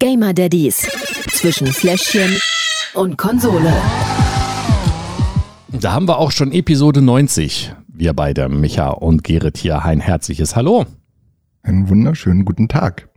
Gamer 0.00 0.32
Daddies 0.32 0.88
zwischen 1.32 1.66
Fläschchen 1.66 2.40
und 2.94 3.18
Konsole. 3.18 3.72
Da 5.72 5.92
haben 5.92 6.06
wir 6.06 6.18
auch 6.18 6.30
schon 6.30 6.52
Episode 6.52 7.02
90. 7.02 7.74
Wir 7.88 8.12
beide, 8.12 8.48
Micha 8.48 8.90
und 8.90 9.24
Gerrit 9.24 9.56
hier, 9.56 9.84
ein 9.84 9.98
herzliches 9.98 10.54
Hallo. 10.54 10.86
Einen 11.64 11.88
wunderschönen 11.88 12.44
guten 12.44 12.68
Tag. 12.68 13.08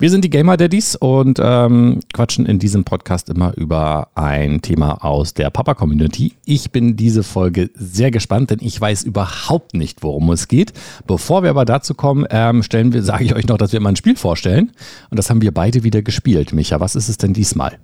Wir 0.00 0.08
sind 0.08 0.24
die 0.24 0.30
Gamer 0.30 0.56
Daddies 0.56 0.96
und 0.96 1.38
ähm, 1.42 2.00
quatschen 2.14 2.46
in 2.46 2.58
diesem 2.58 2.84
Podcast 2.84 3.28
immer 3.28 3.54
über 3.58 4.08
ein 4.14 4.62
Thema 4.62 5.04
aus 5.04 5.34
der 5.34 5.50
Papa-Community. 5.50 6.32
Ich 6.46 6.70
bin 6.70 6.96
diese 6.96 7.22
Folge 7.22 7.68
sehr 7.74 8.10
gespannt, 8.10 8.48
denn 8.48 8.60
ich 8.62 8.80
weiß 8.80 9.02
überhaupt 9.02 9.74
nicht, 9.74 10.02
worum 10.02 10.30
es 10.30 10.48
geht. 10.48 10.72
Bevor 11.06 11.42
wir 11.42 11.50
aber 11.50 11.66
dazu 11.66 11.92
kommen, 11.92 12.24
ähm, 12.30 12.62
stellen 12.62 12.94
wir, 12.94 13.02
sage 13.02 13.24
ich 13.24 13.34
euch 13.34 13.46
noch, 13.46 13.58
dass 13.58 13.74
wir 13.74 13.80
mal 13.80 13.90
ein 13.90 13.96
Spiel 13.96 14.16
vorstellen. 14.16 14.72
Und 15.10 15.18
das 15.18 15.28
haben 15.28 15.42
wir 15.42 15.52
beide 15.52 15.84
wieder 15.84 16.00
gespielt. 16.00 16.54
Micha, 16.54 16.80
was 16.80 16.96
ist 16.96 17.10
es 17.10 17.18
denn 17.18 17.34
diesmal? 17.34 17.78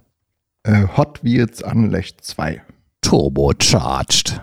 Äh, 0.62 0.86
Hot 0.96 1.22
Wheels 1.22 1.62
Unleashed 1.62 2.25
2. 2.25 2.62
Turbocharged. 3.06 4.40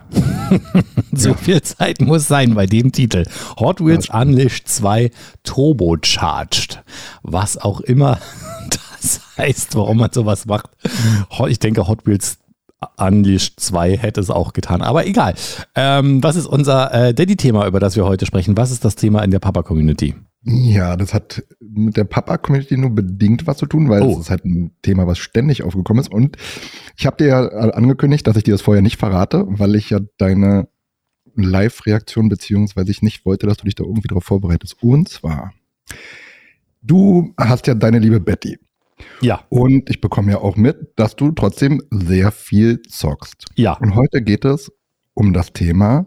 so 1.12 1.30
ja. 1.32 1.36
viel 1.36 1.62
Zeit 1.62 2.00
muss 2.00 2.30
sein 2.30 2.56
bei 2.56 2.66
dem 2.66 2.94
Titel. 2.94 3.26
Hot 3.60 3.86
Wheels 3.86 4.08
ja, 4.08 4.22
Unleashed 4.22 4.70
2 4.70 5.12
Turbocharged. 5.44 6.82
Was 7.24 7.58
auch 7.58 7.82
immer 7.82 8.20
das 8.70 9.20
heißt, 9.38 9.76
warum 9.76 9.98
man 9.98 10.14
sowas 10.14 10.46
macht. 10.46 10.70
Ich 11.50 11.60
denke, 11.60 11.90
Hot 11.90 12.06
Wheels 12.06 12.38
Unleashed 12.96 13.60
2 13.60 13.98
hätte 13.98 14.22
es 14.22 14.30
auch 14.30 14.54
getan. 14.54 14.82
Aber 14.82 15.06
egal. 15.06 15.34
Ähm, 15.76 16.24
was 16.24 16.38
ist 16.38 16.46
unser 16.46 16.94
äh, 16.94 17.14
Daddy-Thema, 17.14 17.68
über 17.68 17.82
das 17.82 17.98
wir 17.98 18.06
heute 18.06 18.26
sprechen? 18.26 18.56
Was 18.56 18.72
ist 18.72 18.86
das 18.86 18.96
Thema 18.96 19.24
in 19.24 19.32
der 19.32 19.40
Papa-Community? 19.40 20.16
Ja, 20.46 20.98
das 20.98 21.14
hat 21.14 21.44
mit 21.62 21.96
der 21.96 22.04
Papa-Community 22.04 22.76
nur 22.78 22.90
bedingt 22.90 23.48
was 23.48 23.58
zu 23.58 23.66
tun, 23.66 23.90
weil 23.90 24.02
oh. 24.02 24.12
es 24.12 24.20
ist 24.20 24.30
halt 24.30 24.44
ein 24.44 24.72
Thema, 24.82 25.08
was 25.08 25.18
ständig 25.18 25.64
aufgekommen 25.64 26.02
ist. 26.02 26.12
Und 26.12 26.38
ich 26.98 27.06
habe 27.06 27.18
dir 27.18 27.28
ja 27.28 27.48
angekündigt, 27.48 28.28
dass 28.28 28.36
ich 28.36 28.44
dir 28.44 28.54
das 28.54 28.62
vorher 28.62 28.82
nicht 28.82 28.98
verrate, 28.98 29.46
weil 29.48 29.76
ich 29.76 29.90
ja 29.90 30.00
deine 30.18 30.68
Live-Reaktion 31.36 32.28
beziehungsweise 32.28 32.92
ich 32.92 33.02
nicht 33.02 33.26
wollte, 33.26 33.48
dass 33.48 33.58
du 33.58 33.66
dich 33.66 33.76
da 33.76 33.86
irgendwie 33.86 34.10
drauf 34.10 34.26
vorbereitest. 34.26 34.84
Und 34.84 35.08
zwar, 35.08 35.54
du 36.82 37.34
hast 37.38 37.68
ja 37.68 37.74
deine 37.74 38.00
liebe 38.00 38.20
Betty. 38.20 38.60
Ja. 39.22 39.46
Und 39.50 39.90
ich 39.90 40.02
bekomme 40.02 40.34
ja 40.34 40.40
auch 40.40 40.58
mit, 40.58 40.94
dass 40.98 41.16
du 41.16 41.32
trotzdem 41.32 41.82
sehr 41.90 42.32
viel 42.32 42.82
zockst. 42.82 43.46
Ja. 43.56 43.74
Und 43.74 43.96
heute 43.96 44.22
geht 44.22 44.44
es 44.44 44.72
um 45.14 45.32
das 45.32 45.54
Thema 45.54 46.06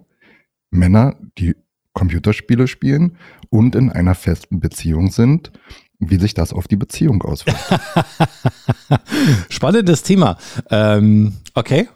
Männer, 0.71 1.17
die 1.39 1.57
Computerspiele 1.97 2.69
spielen 2.69 3.17
und 3.49 3.75
in 3.75 3.91
einer 3.91 4.15
festen 4.15 4.61
Beziehung 4.61 5.11
sind, 5.11 5.51
wie 5.99 6.19
sich 6.19 6.35
das 6.35 6.53
auf 6.53 6.69
die 6.69 6.77
Beziehung 6.77 7.23
auswirkt. 7.23 7.59
Spannendes 9.49 10.03
Thema. 10.03 10.37
Ähm, 10.71 11.33
okay. 11.55 11.89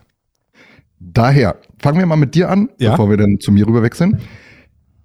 Daher, 0.99 1.59
fangen 1.79 1.99
wir 1.99 2.07
mal 2.07 2.17
mit 2.17 2.35
dir 2.35 2.49
an, 2.49 2.71
ja? 2.79 2.93
bevor 2.93 3.11
wir 3.11 3.19
dann 3.19 3.41
zu 3.41 3.53
mir 3.53 3.67
rüber 3.67 3.83
wechseln. 3.83 4.21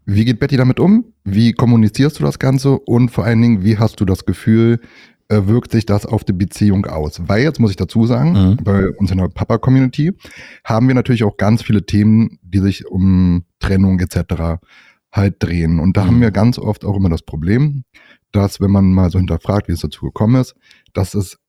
Wie 0.05 0.23
geht 0.23 0.39
Betty 0.39 0.55
damit 0.55 0.79
um? 0.79 1.03
Wie 1.25 1.51
kommunizierst 1.51 2.19
du 2.19 2.23
das 2.23 2.39
Ganze? 2.39 2.79
Und 2.79 3.09
vor 3.09 3.25
allen 3.25 3.41
Dingen, 3.41 3.63
wie 3.65 3.77
hast 3.77 3.99
du 3.99 4.05
das 4.05 4.25
Gefühl, 4.25 4.79
äh, 5.27 5.41
wirkt 5.45 5.71
sich 5.71 5.85
das 5.85 6.05
auf 6.05 6.23
die 6.23 6.33
Beziehung 6.33 6.85
aus? 6.85 7.21
Weil 7.27 7.43
jetzt 7.43 7.59
muss 7.59 7.71
ich 7.71 7.77
dazu 7.77 8.05
sagen, 8.05 8.31
mhm. 8.31 8.57
bei 8.63 8.89
uns 8.91 9.11
in 9.11 9.17
der 9.17 9.27
Papa-Community 9.27 10.13
haben 10.63 10.87
wir 10.87 10.95
natürlich 10.95 11.25
auch 11.25 11.35
ganz 11.35 11.63
viele 11.63 11.85
Themen, 11.85 12.39
die 12.43 12.59
sich 12.59 12.87
um 12.87 13.43
Trennung 13.59 13.99
etc 13.99 14.59
halt 15.15 15.41
drehen. 15.41 15.79
Und 15.79 15.97
da 15.97 16.03
mhm. 16.03 16.07
haben 16.07 16.21
wir 16.21 16.31
ganz 16.31 16.59
oft 16.59 16.85
auch 16.85 16.95
immer 16.95 17.09
das 17.09 17.21
Problem, 17.21 17.83
dass 18.31 18.59
wenn 18.59 18.71
man 18.71 18.91
mal 18.91 19.09
so 19.09 19.17
hinterfragt, 19.17 19.67
wie 19.67 19.73
es 19.73 19.81
dazu 19.81 20.05
gekommen 20.05 20.41
ist, 20.41 20.55
dass 20.93 21.13
es 21.13 21.39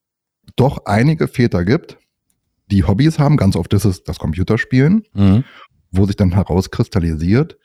doch 0.54 0.86
einige 0.86 1.26
Väter 1.28 1.64
gibt, 1.64 1.98
die 2.70 2.84
Hobbys 2.84 3.18
haben. 3.18 3.36
Ganz 3.36 3.56
oft 3.56 3.72
ist 3.74 3.84
es 3.84 4.04
das 4.04 4.18
Computerspielen, 4.18 5.04
mhm. 5.14 5.44
wo 5.90 6.06
sich 6.06 6.16
dann 6.16 6.32
herauskristallisiert, 6.32 7.58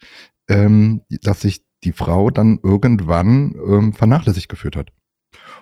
ähm, 0.47 1.01
dass 1.22 1.41
sich 1.41 1.63
die 1.84 1.91
Frau 1.91 2.29
dann 2.29 2.59
irgendwann 2.63 3.56
ähm, 3.67 3.94
vernachlässigt 3.94 4.50
geführt 4.50 4.75
hat. 4.75 4.91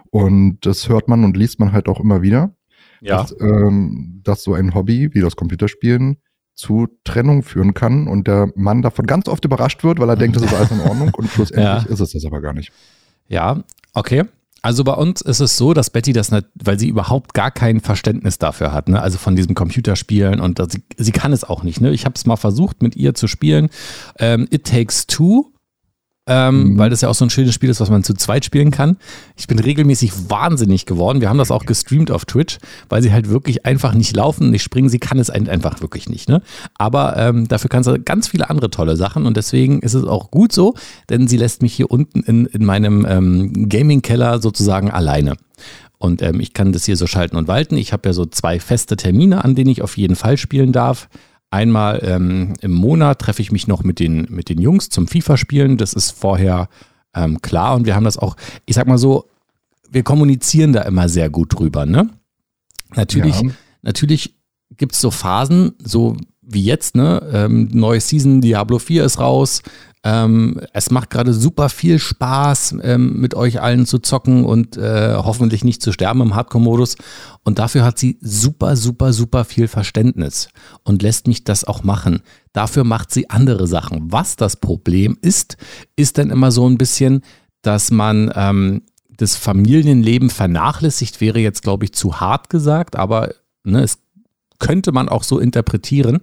Und 0.10 0.60
das 0.66 0.90
hört 0.90 1.08
man 1.08 1.24
und 1.24 1.38
liest 1.38 1.60
man 1.60 1.72
halt 1.72 1.88
auch 1.88 2.00
immer 2.00 2.22
wieder, 2.22 2.56
ja. 3.02 3.18
dass, 3.18 3.36
ähm, 3.40 4.22
dass 4.24 4.44
so 4.44 4.54
ein 4.54 4.74
Hobby 4.74 5.14
wie 5.14 5.22
das 5.22 5.36
Computerspielen 5.36 6.18
zu 6.59 6.90
Trennung 7.06 7.42
führen 7.42 7.74
kann 7.74 8.08
und 8.08 8.28
der 8.28 8.52
Mann 8.56 8.81
davon 8.81 9.08
ganz 9.08 9.30
oft 9.30 9.46
überrascht 9.46 9.81
wird, 9.86 9.97
weil 9.97 10.09
er 10.09 10.18
denkt, 10.18 10.36
das 10.36 10.44
ist 10.44 10.53
alles 10.53 10.72
in 10.72 10.81
Ordnung 10.81 11.14
und 11.14 11.30
schlussendlich 11.31 11.86
ja. 11.86 11.90
ist 11.90 12.02
es 12.02 12.12
das 12.12 12.25
aber 12.25 12.42
gar 12.42 12.52
nicht. 12.52 12.74
Ja, 13.30 13.64
okay. 13.94 14.25
Also 14.62 14.84
bei 14.84 14.92
uns 14.92 15.22
ist 15.22 15.40
es 15.40 15.56
so, 15.56 15.74
dass 15.74 15.90
Betty 15.90 16.12
das 16.12 16.31
nicht, 16.31 16.48
weil 16.62 16.78
sie 16.78 16.90
überhaupt 16.90 17.34
gar 17.34 17.50
kein 17.50 17.80
Verständnis 17.80 18.40
dafür 18.40 18.74
hat, 18.74 18.90
ne? 18.90 19.02
Also 19.02 19.18
von 19.18 19.38
diesem 19.38 19.56
Computerspielen 19.56 20.42
und 20.42 20.62
sie, 20.69 20.84
sie 20.98 21.14
kann 21.14 21.31
es 21.31 21.46
auch 21.46 21.64
nicht, 21.64 21.80
ne? 21.80 21.92
Ich 21.92 22.03
habe 22.03 22.16
es 22.16 22.25
mal 22.25 22.36
versucht 22.36 22.81
mit 22.81 22.98
ihr 22.98 23.14
zu 23.14 23.28
spielen. 23.28 23.69
Ähm, 24.18 24.46
It 24.52 24.66
Takes 24.66 25.08
Two 25.08 25.53
ähm, 26.30 26.64
mhm. 26.64 26.78
weil 26.78 26.90
das 26.90 27.02
ja 27.02 27.10
auch 27.10 27.16
so 27.16 27.26
ein 27.26 27.30
schönes 27.30 27.54
Spiel 27.54 27.70
ist, 27.70 27.82
was 27.82 27.90
man 27.90 28.04
zu 28.04 28.14
zweit 28.14 28.46
spielen 28.46 28.72
kann. 28.72 28.98
Ich 29.36 29.48
bin 29.48 29.60
regelmäßig 29.60 30.30
wahnsinnig 30.30 30.86
geworden. 30.86 31.20
Wir 31.22 31.30
haben 31.30 31.40
das 31.40 31.52
auch 31.52 31.66
gestreamt 31.66 32.12
auf 32.12 32.26
Twitch, 32.26 32.60
weil 32.88 33.02
sie 33.02 33.12
halt 33.12 33.30
wirklich 33.30 33.66
einfach 33.66 33.94
nicht 33.94 34.16
laufen, 34.16 34.52
nicht 34.52 34.64
springen. 34.64 34.90
Sie 34.90 35.00
kann 35.00 35.18
es 35.18 35.30
einfach 35.30 35.82
wirklich 35.82 36.08
nicht. 36.08 36.30
Ne? 36.30 36.42
Aber 36.78 37.18
ähm, 37.18 37.48
dafür 37.48 37.70
kann 37.70 37.84
sie 37.84 38.00
ganz 38.00 38.28
viele 38.28 38.50
andere 38.50 38.70
tolle 38.70 38.96
Sachen 38.96 39.26
und 39.26 39.36
deswegen 39.36 39.80
ist 39.80 39.96
es 39.96 40.06
auch 40.06 40.30
gut 40.30 40.54
so, 40.54 40.76
denn 41.10 41.28
sie 41.28 41.38
lässt 41.38 41.62
mich 41.62 41.74
hier 41.74 41.90
unten 41.90 42.22
in, 42.22 42.46
in 42.46 42.64
meinem 42.64 43.06
ähm, 43.10 43.68
Gaming-Keller 43.68 44.40
sozusagen 44.40 44.92
alleine. 44.92 45.36
Und 45.98 46.22
ähm, 46.22 46.40
ich 46.40 46.54
kann 46.54 46.72
das 46.72 46.86
hier 46.86 46.96
so 46.96 47.08
schalten 47.08 47.36
und 47.36 47.48
walten. 47.48 47.76
Ich 47.76 47.92
habe 47.92 48.08
ja 48.08 48.14
so 48.14 48.26
zwei 48.26 48.60
feste 48.60 48.96
Termine, 48.96 49.44
an 49.44 49.56
denen 49.56 49.70
ich 49.70 49.82
auf 49.82 49.98
jeden 49.98 50.16
Fall 50.16 50.38
spielen 50.38 50.72
darf. 50.72 51.10
Einmal 51.52 52.00
ähm, 52.04 52.54
im 52.62 52.72
Monat 52.72 53.20
treffe 53.20 53.42
ich 53.42 53.52
mich 53.52 53.68
noch 53.68 53.84
mit 53.84 54.00
den, 54.00 54.28
mit 54.30 54.50
den 54.50 54.60
Jungs 54.60 54.90
zum 54.90 55.08
FIFA-Spielen. 55.08 55.78
Das 55.78 55.94
ist 55.94 56.12
vorher 56.12 56.70
ähm, 57.16 57.42
klar 57.42 57.76
und 57.76 57.86
wir 57.86 57.96
haben 57.96 58.04
das 58.04 58.18
auch, 58.18 58.36
ich 58.66 58.76
sag 58.76 58.88
mal 58.88 58.98
so, 58.98 59.26
wir 59.90 60.04
kommunizieren 60.04 60.74
da 60.74 60.84
immer 60.84 61.10
sehr 61.10 61.30
gut 61.30 61.58
drüber. 61.58 61.86
Ne? 61.86 62.10
Natürlich, 62.96 63.42
ja. 63.42 63.50
natürlich 63.82 64.36
gibt 64.78 64.94
es 64.94 65.00
so 65.00 65.10
Phasen, 65.10 65.74
so 65.84 66.16
wie 66.42 66.64
jetzt, 66.64 66.96
ne? 66.96 67.22
Ähm, 67.32 67.70
neue 67.72 68.02
Season, 68.02 68.42
Diablo 68.42 68.80
4 68.80 69.06
ist 69.06 69.20
raus. 69.20 69.62
Ähm, 70.04 70.62
es 70.74 70.92
macht 70.92 71.10
gerade 71.10 71.34
super 71.34 71.68
viel 71.70 72.00
Spaß, 72.00 72.76
ähm, 72.84 73.20
mit 73.20 73.36
euch 73.36 73.62
allen 73.62 73.86
zu 73.86 74.00
zocken 74.00 74.46
und 74.46 74.78
äh, 74.78 75.16
hoffentlich 75.16 75.64
nicht 75.64 75.82
zu 75.82 75.92
sterben 75.92 76.22
im 76.22 76.36
Hardcore-Modus. 76.36 76.96
Und 77.44 77.60
dafür 77.60 77.84
hat 77.84 78.00
sie 78.00 78.18
super, 78.22 78.76
super, 78.78 79.12
super 79.12 79.44
viel 79.44 79.68
Verständnis 79.68 80.50
und 80.84 81.02
lässt 81.02 81.28
mich 81.28 81.44
das 81.44 81.66
auch 81.66 81.84
machen. 81.84 82.22
Dafür 82.54 82.86
macht 82.86 83.12
sie 83.12 83.30
andere 83.30 83.68
Sachen. 83.68 84.12
Was 84.12 84.38
das 84.38 84.56
Problem 84.56 85.18
ist, 85.22 85.58
ist 85.96 86.18
dann 86.18 86.30
immer 86.30 86.52
so 86.52 86.68
ein 86.68 86.78
bisschen, 86.78 87.22
dass 87.62 87.92
man 87.92 88.31
ähm, 88.36 88.84
das 89.20 89.36
Familienleben 89.36 90.30
vernachlässigt, 90.30 91.20
wäre 91.20 91.40
jetzt, 91.40 91.62
glaube 91.62 91.86
ich, 91.86 91.94
zu 91.94 92.22
hart 92.22 92.50
gesagt, 92.50 92.96
aber 92.96 93.34
ne, 93.64 93.84
es 93.84 94.00
könnte 94.60 94.92
man 94.92 95.10
auch 95.10 95.24
so 95.24 95.40
interpretieren. 95.40 96.20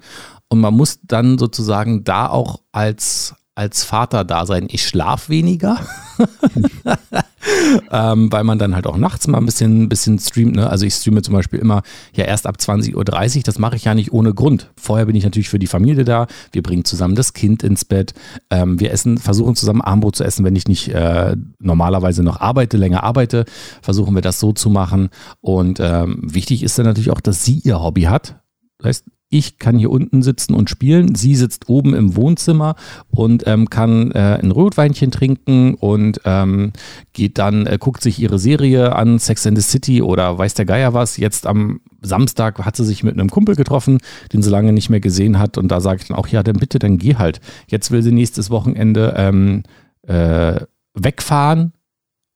Und 0.48 0.60
man 0.60 0.74
muss 0.74 1.00
dann 1.02 1.38
sozusagen 1.38 2.04
da 2.04 2.28
auch 2.28 2.60
als, 2.72 3.34
als 3.56 3.84
Vater 3.84 4.24
da 4.24 4.44
sein. 4.44 4.68
Ich 4.70 4.86
schlaf 4.86 5.30
weniger, 5.30 5.80
ähm, 7.90 8.30
weil 8.30 8.44
man 8.44 8.58
dann 8.58 8.74
halt 8.74 8.86
auch 8.86 8.98
nachts 8.98 9.26
mal 9.26 9.38
ein 9.38 9.46
bisschen, 9.46 9.88
bisschen 9.88 10.18
streamt. 10.18 10.56
Ne? 10.56 10.68
Also 10.68 10.84
ich 10.84 10.94
streame 10.94 11.22
zum 11.22 11.32
Beispiel 11.32 11.58
immer 11.58 11.82
ja 12.12 12.26
erst 12.26 12.46
ab 12.46 12.56
20.30 12.60 12.94
Uhr. 13.38 13.42
Das 13.44 13.58
mache 13.58 13.76
ich 13.76 13.84
ja 13.84 13.94
nicht 13.94 14.12
ohne 14.12 14.34
Grund. 14.34 14.70
Vorher 14.76 15.06
bin 15.06 15.16
ich 15.16 15.24
natürlich 15.24 15.48
für 15.48 15.58
die 15.58 15.66
Familie 15.66 16.04
da. 16.04 16.26
Wir 16.52 16.62
bringen 16.62 16.84
zusammen 16.84 17.14
das 17.14 17.32
Kind 17.32 17.62
ins 17.62 17.86
Bett. 17.86 18.12
Ähm, 18.50 18.78
wir 18.78 18.92
essen, 18.92 19.16
versuchen 19.16 19.56
zusammen 19.56 19.80
Armbrot 19.80 20.16
zu 20.16 20.24
essen, 20.24 20.44
wenn 20.44 20.54
ich 20.54 20.68
nicht 20.68 20.88
äh, 20.88 21.34
normalerweise 21.58 22.22
noch 22.22 22.40
arbeite, 22.40 22.76
länger 22.76 23.04
arbeite. 23.04 23.46
Versuchen 23.80 24.14
wir 24.14 24.22
das 24.22 24.38
so 24.38 24.52
zu 24.52 24.68
machen. 24.68 25.08
Und 25.40 25.80
ähm, 25.80 26.20
wichtig 26.22 26.62
ist 26.62 26.78
dann 26.78 26.84
natürlich 26.84 27.10
auch, 27.10 27.22
dass 27.22 27.42
sie 27.42 27.60
ihr 27.60 27.82
Hobby 27.82 28.02
hat. 28.02 28.36
Das 28.78 28.88
heißt, 28.88 29.04
ich 29.28 29.58
kann 29.58 29.76
hier 29.76 29.90
unten 29.90 30.22
sitzen 30.22 30.54
und 30.54 30.70
spielen. 30.70 31.16
Sie 31.16 31.34
sitzt 31.34 31.68
oben 31.68 31.94
im 31.94 32.14
Wohnzimmer 32.14 32.76
und 33.10 33.44
ähm, 33.46 33.68
kann 33.68 34.12
äh, 34.12 34.38
ein 34.40 34.52
Rotweinchen 34.52 35.10
trinken 35.10 35.74
und 35.74 36.20
ähm, 36.24 36.72
geht 37.12 37.38
dann, 37.38 37.66
äh, 37.66 37.76
guckt 37.80 38.02
sich 38.02 38.20
ihre 38.20 38.38
Serie 38.38 38.94
an, 38.94 39.18
Sex 39.18 39.46
and 39.46 39.58
the 39.58 39.68
City 39.68 40.00
oder 40.00 40.38
weiß 40.38 40.54
der 40.54 40.64
Geier 40.64 40.94
was. 40.94 41.16
Jetzt 41.16 41.46
am 41.46 41.80
Samstag 42.02 42.64
hat 42.64 42.76
sie 42.76 42.84
sich 42.84 43.02
mit 43.02 43.14
einem 43.14 43.28
Kumpel 43.28 43.56
getroffen, 43.56 43.98
den 44.32 44.42
sie 44.42 44.50
lange 44.50 44.72
nicht 44.72 44.90
mehr 44.90 45.00
gesehen 45.00 45.40
hat. 45.40 45.58
Und 45.58 45.68
da 45.68 45.80
sage 45.80 46.02
ich 46.02 46.08
dann 46.08 46.16
auch, 46.16 46.28
ja, 46.28 46.44
dann 46.44 46.56
bitte, 46.56 46.78
dann 46.78 46.98
geh 46.98 47.16
halt. 47.16 47.40
Jetzt 47.66 47.90
will 47.90 48.02
sie 48.02 48.12
nächstes 48.12 48.50
Wochenende 48.50 49.14
ähm, 49.16 49.64
äh, 50.02 50.60
wegfahren 50.94 51.72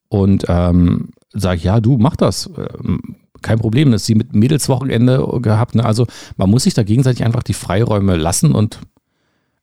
und 0.09 0.45
ähm, 0.49 1.11
sage 1.33 1.59
ich, 1.59 1.65
ja, 1.65 1.81
du 1.81 1.99
mach 1.99 2.17
das 2.17 2.51
ähm, 2.57 3.20
kein 3.43 3.59
Problem. 3.59 3.91
Das 3.91 4.03
ist 4.03 4.07
sie 4.07 4.15
mit 4.15 4.35
Mädelswochenende 4.35 5.27
gehabt. 5.41 5.75
Ne? 5.75 5.85
Also 5.85 6.07
man 6.37 6.51
muss 6.51 6.65
sich 6.65 6.75
da 6.75 6.83
gegenseitig 6.83 7.25
einfach 7.25 7.43
die 7.43 7.55
Freiräume 7.55 8.17
lassen 8.17 8.53
und 8.55 8.81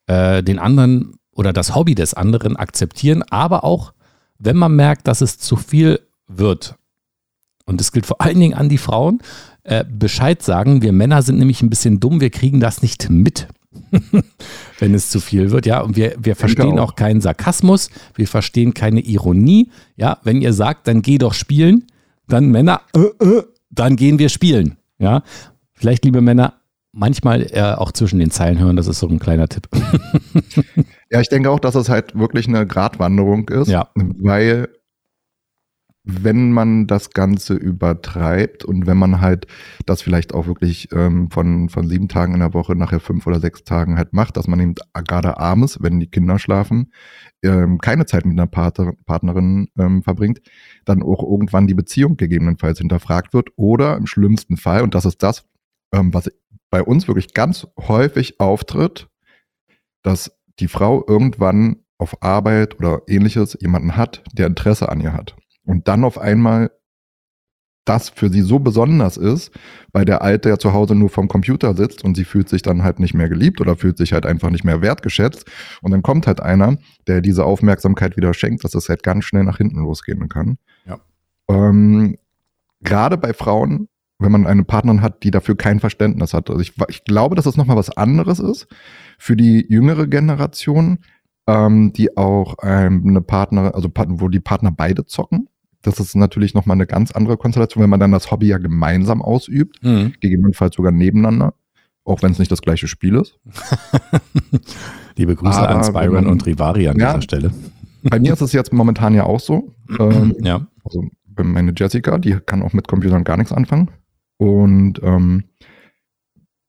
äh, 0.07 0.44
den 0.44 0.59
anderen 0.59 1.15
oder 1.31 1.53
das 1.53 1.75
Hobby 1.75 1.95
des 1.95 2.13
anderen 2.13 2.56
akzeptieren. 2.56 3.24
Aber 3.24 3.63
auch, 3.63 3.94
wenn 4.39 4.57
man 4.57 4.75
merkt, 4.75 5.07
dass 5.07 5.21
es 5.21 5.38
zu 5.38 5.56
viel 5.56 6.00
wird, 6.27 6.75
und 7.65 7.79
das 7.79 7.91
gilt 7.91 8.06
vor 8.06 8.21
allen 8.21 8.39
Dingen 8.39 8.53
an 8.53 8.69
die 8.69 8.77
Frauen, 8.77 9.19
äh, 9.63 9.83
Bescheid 9.83 10.41
sagen. 10.41 10.81
Wir 10.81 10.94
Männer 10.94 11.21
sind 11.21 11.39
nämlich 11.39 11.62
ein 11.62 11.69
bisschen 11.69 12.00
dumm, 12.00 12.21
wir 12.21 12.29
kriegen 12.29 12.59
das 12.59 12.81
nicht 12.81 13.09
mit. 13.09 13.47
wenn 14.79 14.94
es 14.94 15.09
zu 15.09 15.19
viel 15.19 15.51
wird, 15.51 15.65
ja, 15.65 15.81
und 15.81 15.95
wir, 15.95 16.15
wir 16.18 16.35
verstehen 16.35 16.79
auch. 16.79 16.91
auch 16.91 16.95
keinen 16.95 17.21
Sarkasmus, 17.21 17.89
wir 18.15 18.27
verstehen 18.27 18.74
keine 18.74 19.01
Ironie, 19.01 19.69
ja, 19.95 20.18
wenn 20.24 20.41
ihr 20.41 20.53
sagt, 20.53 20.88
dann 20.88 21.01
geh 21.01 21.18
doch 21.18 21.33
spielen, 21.33 21.85
dann 22.27 22.50
Männer, 22.50 22.81
äh, 22.95 23.01
äh, 23.24 23.44
dann 23.69 23.95
gehen 23.95 24.19
wir 24.19 24.29
spielen, 24.29 24.77
ja, 24.97 25.23
vielleicht, 25.73 26.05
liebe 26.05 26.21
Männer, 26.21 26.53
manchmal 26.91 27.43
äh, 27.51 27.61
auch 27.61 27.91
zwischen 27.91 28.19
den 28.19 28.31
Zeilen 28.31 28.59
hören, 28.59 28.75
das 28.75 28.87
ist 28.87 28.99
so 28.99 29.07
ein 29.07 29.19
kleiner 29.19 29.47
Tipp. 29.47 29.67
ja, 31.11 31.21
ich 31.21 31.29
denke 31.29 31.49
auch, 31.51 31.59
dass 31.59 31.75
es 31.75 31.89
halt 31.89 32.17
wirklich 32.17 32.47
eine 32.47 32.65
Gratwanderung 32.65 33.47
ist, 33.49 33.67
ja. 33.67 33.89
weil 33.95 34.69
wenn 36.09 36.51
man 36.54 36.88
das 36.88 37.09
Ganze 37.09 37.54
übertreibt 37.54 38.63
und 38.63 38.88
wenn 38.88 38.98
man 38.98 39.19
halt 39.19 39.45
das 39.86 40.01
vielleicht 40.01 40.33
auch 40.33 40.48
wirklich 40.48 40.89
ähm, 40.94 41.30
von, 41.30 41.68
von 41.68 41.89
sieben 41.89 42.07
Tagen 42.07 42.33
in 42.33 42.39
der 42.39 42.54
Woche 42.54 42.75
nachher 42.75 43.01
fünf 43.01 43.27
oder 43.27 43.42
sechs 43.42 43.65
Tagen 43.65 43.98
halt 43.98 44.13
macht, 44.13 44.38
dass 44.38 44.48
man 44.48 44.59
eben 44.62 44.75
gerade 44.94 45.38
abends, 45.38 45.81
wenn 45.81 46.00
die 46.00 46.09
Kinder 46.09 46.39
schlafen, 46.39 46.94
ähm, 47.44 47.80
keine 47.80 48.06
Zeit 48.06 48.25
mit 48.25 48.39
einer 48.39 48.48
Partner, 48.48 48.94
Partnerin 49.06 49.68
ähm, 49.77 50.01
verbringt, 50.01 50.42
dann 50.86 51.04
auch 51.04 51.21
irgendwann 51.21 51.68
die 51.68 51.74
Beziehung 51.74 52.15
gegebenenfalls 52.15 52.80
hinterfragt 52.80 53.33
wird 53.33 53.50
oder 53.57 53.98
im 53.98 54.07
schlimmsten 54.07 54.56
Fall, 54.56 54.83
und 54.83 54.95
das 54.95 55.03
ist 55.03 55.21
das, 55.21 55.45
ähm, 55.94 56.13
was 56.13 56.31
bei 56.69 56.81
uns 56.81 57.07
wirklich 57.07 57.33
ganz 57.33 57.68
häufig 57.77 58.39
auftritt, 58.39 59.10
dass 60.03 60.31
die 60.60 60.69
Frau 60.69 61.03
irgendwann 61.06 61.83
auf 61.98 62.21
Arbeit 62.24 62.80
oder 62.80 63.01
ähnliches 63.07 63.57
jemanden 63.60 63.98
hat, 63.98 64.24
der 64.33 64.48
Interesse 64.48 64.89
an 64.89 65.01
ihr 65.01 65.13
hat. 65.13 65.36
Und 65.67 65.87
dann 65.87 66.03
auf 66.03 66.17
einmal 66.17 66.71
das 67.87 68.09
für 68.09 68.29
sie 68.29 68.41
so 68.41 68.59
besonders 68.59 69.17
ist, 69.17 69.51
weil 69.93 70.05
der 70.05 70.21
Alte 70.21 70.49
ja 70.49 70.57
zu 70.57 70.73
Hause 70.73 70.95
nur 70.95 71.09
vom 71.09 71.27
Computer 71.27 71.73
sitzt 71.73 72.03
und 72.03 72.15
sie 72.15 72.25
fühlt 72.25 72.49
sich 72.49 72.61
dann 72.61 72.83
halt 72.83 72.99
nicht 72.99 73.13
mehr 73.13 73.29
geliebt 73.29 73.61
oder 73.61 73.75
fühlt 73.75 73.97
sich 73.97 74.13
halt 74.13 74.25
einfach 74.25 74.49
nicht 74.49 74.63
mehr 74.63 74.81
wertgeschätzt. 74.81 75.45
Und 75.81 75.91
dann 75.91 76.03
kommt 76.03 76.27
halt 76.27 76.41
einer, 76.41 76.77
der 77.07 77.21
diese 77.21 77.45
Aufmerksamkeit 77.45 78.17
wieder 78.17 78.33
schenkt, 78.33 78.63
dass 78.63 78.75
es 78.75 78.89
halt 78.89 79.03
ganz 79.03 79.25
schnell 79.25 79.43
nach 79.43 79.57
hinten 79.57 79.79
losgehen 79.79 80.27
kann. 80.27 80.57
Ja. 80.85 80.99
Ähm, 81.49 82.17
Gerade 82.81 83.17
bei 83.17 83.33
Frauen, 83.33 83.87
wenn 84.19 84.31
man 84.31 84.45
eine 84.45 84.63
Partnerin 84.63 85.01
hat, 85.01 85.23
die 85.23 85.31
dafür 85.31 85.55
kein 85.55 85.79
Verständnis 85.79 86.33
hat. 86.33 86.49
Also 86.49 86.61
ich, 86.61 86.73
ich 86.89 87.05
glaube, 87.05 87.35
dass 87.35 87.45
es 87.45 87.57
nochmal 87.57 87.77
was 87.77 87.89
anderes 87.89 88.39
ist 88.39 88.67
für 89.17 89.35
die 89.35 89.65
jüngere 89.69 90.07
Generation, 90.07 90.99
ähm, 91.47 91.93
die 91.93 92.17
auch 92.17 92.55
ähm, 92.61 93.03
eine 93.07 93.21
Partnerin, 93.21 93.71
also 93.71 93.89
wo 93.95 94.27
die 94.27 94.39
Partner 94.39 94.71
beide 94.71 95.05
zocken 95.05 95.47
das 95.88 96.00
ist 96.00 96.16
natürlich 96.16 96.54
nochmal 96.54 96.75
eine 96.75 96.86
ganz 96.86 97.12
andere 97.12 97.38
Konstellation, 97.38 97.81
wenn 97.81 97.89
man 97.89 98.00
dann 98.00 98.12
das 98.12 98.30
Hobby 98.30 98.48
ja 98.48 98.57
gemeinsam 98.57 99.22
ausübt, 99.22 99.84
mhm. 99.84 100.13
gegebenenfalls 100.19 100.75
sogar 100.75 100.92
nebeneinander, 100.92 101.54
auch 102.04 102.22
wenn 102.22 102.31
es 102.31 102.39
nicht 102.39 102.51
das 102.51 102.62
gleiche 102.62 102.88
Spiel 102.88 103.16
ist. 103.16 103.39
Liebe 105.16 105.36
Grüße 105.36 105.57
Aber 105.57 105.69
an 105.69 105.84
Spyron 105.84 106.28
und 106.28 106.45
Rivari 106.45 106.88
an 106.89 107.00
ja, 107.00 107.13
dieser 107.13 107.22
Stelle. 107.22 107.51
Bei 108.04 108.19
mir 108.19 108.34
ist 108.34 108.42
es 108.42 108.54
jetzt 108.54 108.74
momentan 108.74 109.16
ja 109.16 109.24
auch 109.24 109.39
so. 109.39 109.74
Ähm, 110.00 110.36
ja. 110.42 110.68
Also 110.84 111.06
meine 111.36 111.74
Jessica, 111.75 112.18
die 112.18 112.38
kann 112.45 112.62
auch 112.62 112.74
mit 112.74 112.88
Computern 112.88 113.24
gar 113.24 113.38
nichts 113.38 113.51
anfangen. 113.51 113.89
Und 114.38 115.01
ähm, 115.04 115.45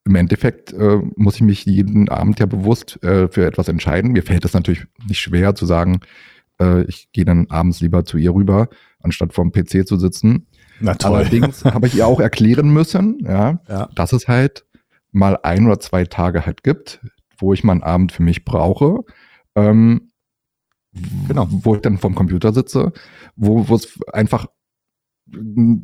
im 0.04 0.14
Endeffekt 0.14 0.72
äh, 0.72 1.00
muss 1.16 1.36
ich 1.36 1.42
mich 1.42 1.66
jeden 1.66 2.08
Abend 2.08 2.40
ja 2.40 2.46
bewusst 2.46 3.02
äh, 3.02 3.28
für 3.28 3.46
etwas 3.46 3.68
entscheiden. 3.68 4.12
Mir 4.12 4.22
fällt 4.22 4.44
es 4.44 4.54
natürlich 4.54 4.86
nicht 5.06 5.20
schwer 5.20 5.54
zu 5.54 5.66
sagen, 5.66 6.00
äh, 6.60 6.82
ich 6.84 7.10
gehe 7.12 7.24
dann 7.24 7.46
abends 7.48 7.80
lieber 7.80 8.04
zu 8.04 8.18
ihr 8.18 8.34
rüber, 8.34 8.68
anstatt 9.00 9.32
vorm 9.32 9.52
PC 9.52 9.86
zu 9.86 9.96
sitzen. 9.98 10.46
Na 10.80 10.94
toll. 10.94 11.16
Allerdings 11.16 11.64
habe 11.64 11.86
ich 11.86 11.94
ihr 11.94 12.06
auch 12.06 12.20
erklären 12.20 12.70
müssen, 12.70 13.18
ja, 13.24 13.60
ja, 13.68 13.88
dass 13.94 14.12
es 14.12 14.28
halt 14.28 14.64
mal 15.10 15.38
ein 15.42 15.66
oder 15.66 15.80
zwei 15.80 16.04
Tage 16.04 16.46
halt 16.46 16.62
gibt, 16.62 17.00
wo 17.38 17.52
ich 17.52 17.64
mal 17.64 17.72
einen 17.72 17.82
Abend 17.82 18.12
für 18.12 18.22
mich 18.22 18.44
brauche. 18.44 19.00
Ähm, 19.54 20.10
genau. 21.26 21.46
Wo 21.50 21.74
ich 21.74 21.80
dann 21.80 21.98
vorm 21.98 22.14
Computer 22.14 22.52
sitze, 22.52 22.92
wo 23.36 23.62
es 23.74 23.98
einfach 24.12 24.46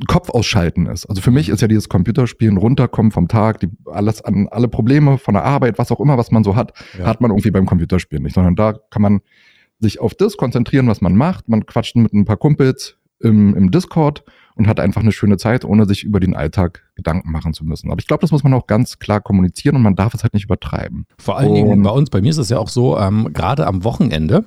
Kopf 0.07 0.31
ausschalten 0.31 0.87
ist. 0.87 1.07
Also 1.07 1.21
für 1.21 1.31
mich 1.31 1.49
ist 1.49 1.61
ja 1.61 1.69
dieses 1.69 1.89
Computerspielen, 1.89 2.57
runterkommen 2.57 3.13
vom 3.13 3.29
Tag, 3.29 3.61
die, 3.61 3.69
alles 3.87 4.23
an 4.23 4.49
alle 4.51 4.69
Probleme 4.69 5.19
von 5.19 5.35
der 5.35 5.45
Arbeit, 5.45 5.79
was 5.79 5.93
auch 5.93 6.01
immer, 6.01 6.17
was 6.17 6.31
man 6.31 6.45
so 6.45 6.57
hat, 6.57 6.73
ja. 6.99 7.05
hat 7.05 7.21
man 7.21 7.31
irgendwie 7.31 7.51
beim 7.51 7.67
Computerspielen 7.67 8.23
nicht, 8.23 8.35
sondern 8.35 8.57
da 8.57 8.75
kann 8.91 9.03
man 9.03 9.21
sich 9.81 10.01
auf 10.01 10.15
das 10.15 10.37
konzentrieren, 10.37 10.89
was 10.89 11.01
man 11.01 11.17
macht. 11.17 11.49
Man 11.49 11.67
quatscht 11.67 11.97
mit 11.97 12.13
ein 12.13 12.25
paar 12.25 12.37
Kumpels 12.37 12.97
im, 13.21 13.55
im 13.55 13.71
Discord 13.71 14.25
und 14.57 14.69
hat 14.69 14.81
einfach 14.81 15.03
eine 15.03 15.13
schöne 15.13 15.37
Zeit, 15.37 15.65
ohne 15.65 15.87
sich 15.87 16.05
über 16.05 16.21
den 16.21 16.35
Alltag 16.35 16.83
Gedanken 16.95 17.31
machen 17.31 17.55
zu 17.55 17.65
müssen. 17.65 17.91
Aber 17.91 17.99
ich 17.99 18.07
glaube, 18.07 18.21
das 18.21 18.31
muss 18.31 18.45
man 18.45 18.55
auch 18.55 18.67
ganz 18.67 18.99
klar 18.99 19.21
kommunizieren 19.21 19.77
und 19.77 19.83
man 19.83 19.97
darf 19.97 20.15
es 20.15 20.23
halt 20.23 20.35
nicht 20.35 20.45
übertreiben. 20.45 21.07
Vor 21.19 21.39
allen 21.39 21.55
Dingen 21.55 21.83
bei 21.83 21.91
uns, 21.91 22.11
bei 22.11 22.21
mir 22.21 22.31
ist 22.31 22.39
es 22.39 22.51
ja 22.51 22.59
auch 22.59 22.69
so, 22.69 22.99
ähm, 22.99 23.31
gerade 23.33 23.67
am 23.67 23.85
Wochenende, 23.85 24.45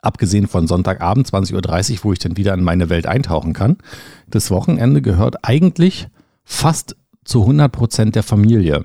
abgesehen 0.00 0.46
von 0.46 0.68
Sonntagabend 0.68 1.26
20.30 1.28 1.92
Uhr, 1.92 1.98
wo 2.04 2.12
ich 2.12 2.20
dann 2.20 2.36
wieder 2.36 2.54
in 2.54 2.62
meine 2.62 2.88
Welt 2.88 3.06
eintauchen 3.06 3.52
kann, 3.52 3.78
das 4.28 4.50
Wochenende 4.50 5.02
gehört 5.02 5.44
eigentlich 5.44 6.08
fast 6.44 6.96
zu 7.24 7.42
100 7.42 7.70
Prozent 7.70 8.14
der 8.14 8.22
Familie. 8.22 8.84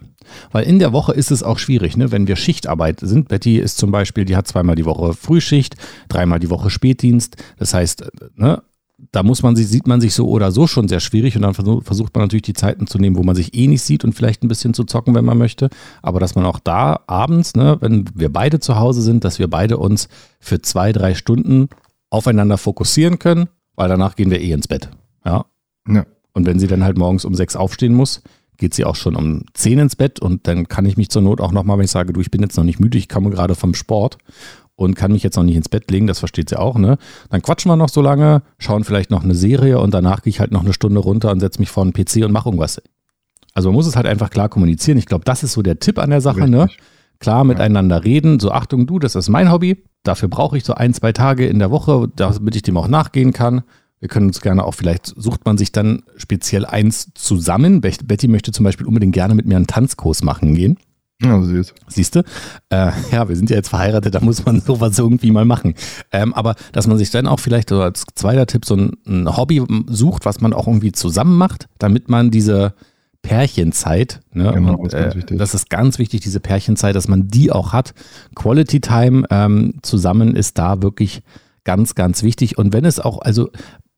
Weil 0.52 0.66
in 0.66 0.80
der 0.80 0.94
Woche 0.94 1.14
ist 1.14 1.32
es 1.32 1.44
auch 1.44 1.60
schwierig, 1.60 1.98
ne? 1.98 2.12
wenn 2.12 2.28
wir 2.28 2.36
Schichtarbeit 2.36 3.00
sind. 3.02 3.28
Betty 3.28 3.58
ist 3.58 3.78
zum 3.78 3.92
Beispiel, 3.92 4.26
die 4.26 4.36
hat 4.36 4.48
zweimal 4.48 4.76
die 4.76 4.86
Woche 4.86 5.14
Frühschicht, 5.14 5.76
dreimal 6.10 6.40
die 6.40 6.50
Woche 6.50 6.70
Spätdienst. 6.70 7.38
Das 7.58 7.74
heißt, 7.74 8.06
ne, 8.36 8.62
da 9.12 9.24
muss 9.24 9.44
man 9.44 9.56
sich, 9.56 9.68
sieht 9.68 9.88
man 9.88 10.02
sich 10.02 10.14
so 10.14 10.28
oder 10.30 10.52
so 10.52 10.68
schon 10.68 10.88
sehr 10.88 11.00
schwierig 11.00 11.36
und 11.36 11.42
dann 11.42 11.54
versucht 11.54 12.16
man 12.16 12.24
natürlich 12.24 12.44
die 12.44 12.54
Zeiten 12.54 12.88
zu 12.88 13.00
nehmen, 13.00 13.16
wo 13.16 13.24
man 13.24 13.36
sich 13.36 13.54
eh 13.54 13.68
nicht 13.68 13.82
sieht 13.82 14.04
und 14.04 14.14
vielleicht 14.14 14.44
ein 14.44 14.48
bisschen 14.48 14.74
zu 14.74 14.84
zocken, 14.84 15.16
wenn 15.16 15.26
man 15.26 15.38
möchte. 15.38 15.70
Aber 16.02 16.20
dass 16.20 16.36
man 16.36 16.46
auch 16.46 16.60
da 16.60 17.02
abends, 17.08 17.56
ne, 17.56 17.78
wenn 17.82 18.06
wir 18.14 18.32
beide 18.32 18.60
zu 18.60 18.78
Hause 18.78 19.02
sind, 19.02 19.24
dass 19.24 19.40
wir 19.40 19.50
beide 19.50 19.78
uns 19.78 20.08
für 20.40 20.62
zwei, 20.62 20.92
drei 20.92 21.16
Stunden 21.16 21.70
aufeinander 22.10 22.58
fokussieren 22.58 23.20
können, 23.20 23.50
weil 23.76 23.90
danach 23.90 24.16
gehen 24.16 24.32
wir 24.32 24.40
eh 24.40 24.52
ins 24.52 24.68
Bett. 24.68 24.90
Ja. 25.26 25.46
ja. 25.88 26.06
Und 26.34 26.46
wenn 26.46 26.60
sie 26.60 26.68
dann 26.68 26.84
halt 26.84 26.98
morgens 26.98 27.26
um 27.26 27.36
sechs 27.36 27.56
aufstehen 27.56 27.94
muss, 27.94 28.22
geht 28.58 28.74
sie 28.74 28.86
auch 28.86 28.96
schon 28.96 29.16
um 29.16 29.44
10 29.54 29.80
ins 29.80 29.96
Bett 29.96 30.20
und 30.20 30.48
dann 30.48 30.68
kann 30.68 30.86
ich 30.86 30.98
mich 30.98 31.10
zur 31.10 31.22
Not 31.22 31.42
auch 31.42 31.52
nochmal, 31.52 31.78
wenn 31.78 31.86
ich 31.86 31.92
sage, 31.92 32.14
du, 32.14 32.22
ich 32.22 32.32
bin 32.32 32.42
jetzt 32.42 32.58
noch 32.58 32.64
nicht 32.64 32.80
müde, 32.80 32.98
ich 32.98 33.10
komme 33.10 33.30
gerade 33.30 33.56
vom 33.56 33.74
Sport 33.74 34.18
und 34.76 34.96
kann 34.96 35.12
mich 35.12 35.24
jetzt 35.24 35.36
noch 35.36 35.44
nicht 35.44 35.56
ins 35.56 35.70
Bett 35.70 35.90
legen, 35.92 36.08
das 36.08 36.20
versteht 36.20 36.50
sie 36.50 36.60
auch, 36.60 36.78
ne? 36.78 36.98
Dann 37.30 37.42
quatschen 37.42 37.70
wir 37.70 37.76
noch 37.76 37.90
so 37.90 38.02
lange, 38.02 38.42
schauen 38.58 38.84
vielleicht 38.84 39.12
noch 39.12 39.24
eine 39.24 39.36
Serie 39.36 39.80
und 39.80 39.94
danach 39.94 40.22
gehe 40.22 40.32
ich 40.32 40.40
halt 40.40 40.52
noch 40.52 40.64
eine 40.64 40.74
Stunde 40.74 41.00
runter 41.00 41.32
und 41.32 41.40
setze 41.40 41.60
mich 41.60 41.70
vor 41.70 41.86
den 41.86 41.94
PC 41.94 42.26
und 42.26 42.32
mache 42.32 42.50
irgendwas. 42.50 42.82
Also 43.54 43.70
man 43.70 43.76
muss 43.76 43.88
es 43.88 43.96
halt 43.96 44.08
einfach 44.08 44.30
klar 44.30 44.50
kommunizieren. 44.50 44.98
Ich 44.98 45.06
glaube, 45.06 45.26
das 45.26 45.44
ist 45.44 45.54
so 45.54 45.62
der 45.62 45.80
Tipp 45.80 46.00
an 46.00 46.10
der 46.10 46.22
Sache, 46.22 46.48
ne? 46.48 46.64
Richtig. 46.64 46.80
ne? 46.80 46.86
Klar 47.20 47.44
miteinander 47.46 48.04
reden, 48.04 48.40
so 48.40 48.52
Achtung 48.52 48.86
du, 48.86 49.00
das 49.00 49.16
ist 49.16 49.30
mein 49.30 49.50
Hobby, 49.50 49.86
dafür 50.04 50.28
brauche 50.28 50.58
ich 50.58 50.66
so 50.66 50.74
ein, 50.74 50.94
zwei 50.94 51.14
Tage 51.14 51.48
in 51.48 51.60
der 51.60 51.72
Woche, 51.72 52.10
damit 52.16 52.56
ich 52.56 52.64
dem 52.64 52.76
auch 52.76 52.90
nachgehen 52.90 53.32
kann. 53.32 53.64
Wir 54.04 54.10
können 54.10 54.28
uns 54.28 54.42
gerne 54.42 54.66
auch, 54.66 54.74
vielleicht 54.74 55.14
sucht 55.16 55.46
man 55.46 55.58
sich 55.58 55.72
dann 55.72 56.04
speziell 56.18 56.66
eins 56.66 57.14
zusammen. 57.14 57.80
Betty 57.80 58.28
möchte 58.28 58.52
zum 58.52 58.66
Beispiel 58.66 58.86
unbedingt 58.86 59.14
gerne 59.14 59.34
mit 59.34 59.46
mir 59.46 59.56
einen 59.56 59.66
Tanzkurs 59.66 60.24
machen 60.24 60.56
gehen. 60.56 60.78
Ja, 61.22 61.42
süß. 61.42 61.74
Siehst 61.88 62.16
du? 62.18 62.20
Äh, 62.68 62.92
ja, 63.14 63.30
wir 63.30 63.38
sind 63.38 63.50
ja 63.50 63.56
jetzt 63.56 63.70
verheiratet, 63.70 64.14
da 64.14 64.20
muss 64.20 64.46
man 64.46 64.60
sowas 64.68 65.00
irgendwie 65.00 65.32
mal 65.32 65.46
machen. 65.46 65.76
Ähm, 66.12 66.34
aber 66.34 66.56
dass 66.74 66.86
man 66.86 66.98
sich 66.98 67.12
dann 67.12 67.28
auch 67.28 67.40
vielleicht 67.40 67.70
so 67.70 67.82
als 67.82 68.04
zweiter 68.14 68.46
Tipp 68.46 68.66
so 68.66 68.76
ein, 68.76 68.92
ein, 69.08 69.38
Hobby 69.38 69.64
sucht, 69.88 70.26
was 70.26 70.42
man 70.42 70.52
auch 70.52 70.68
irgendwie 70.68 70.92
zusammen 70.92 71.38
macht, 71.38 71.70
damit 71.80 72.10
man 72.10 72.30
diese 72.30 72.74
Pärchenzeit, 73.22 74.20
ne, 74.34 74.52
genau, 74.54 74.76
und, 74.76 74.92
das, 74.92 75.16
ist 75.16 75.32
äh, 75.32 75.38
das, 75.38 75.54
ist 75.54 75.70
ganz 75.70 75.98
wichtig, 75.98 76.20
diese 76.20 76.42
Pärchenzeit, 76.42 76.94
dass 76.98 77.08
man 77.08 77.30
die 77.30 77.54
auch 77.54 77.72
hat. 77.72 77.94
Quality 78.36 78.82
Time 78.82 79.24
ähm, 79.30 79.76
zusammen 79.82 80.36
ist 80.36 80.58
da 80.58 80.82
wirklich 80.82 81.24
ganz, 81.64 81.96
ganz 81.96 82.24
wichtig. 82.24 82.58
Und 82.58 82.74
wenn 82.74 82.86
es 82.86 83.00
auch, 83.00 83.22
also 83.22 83.50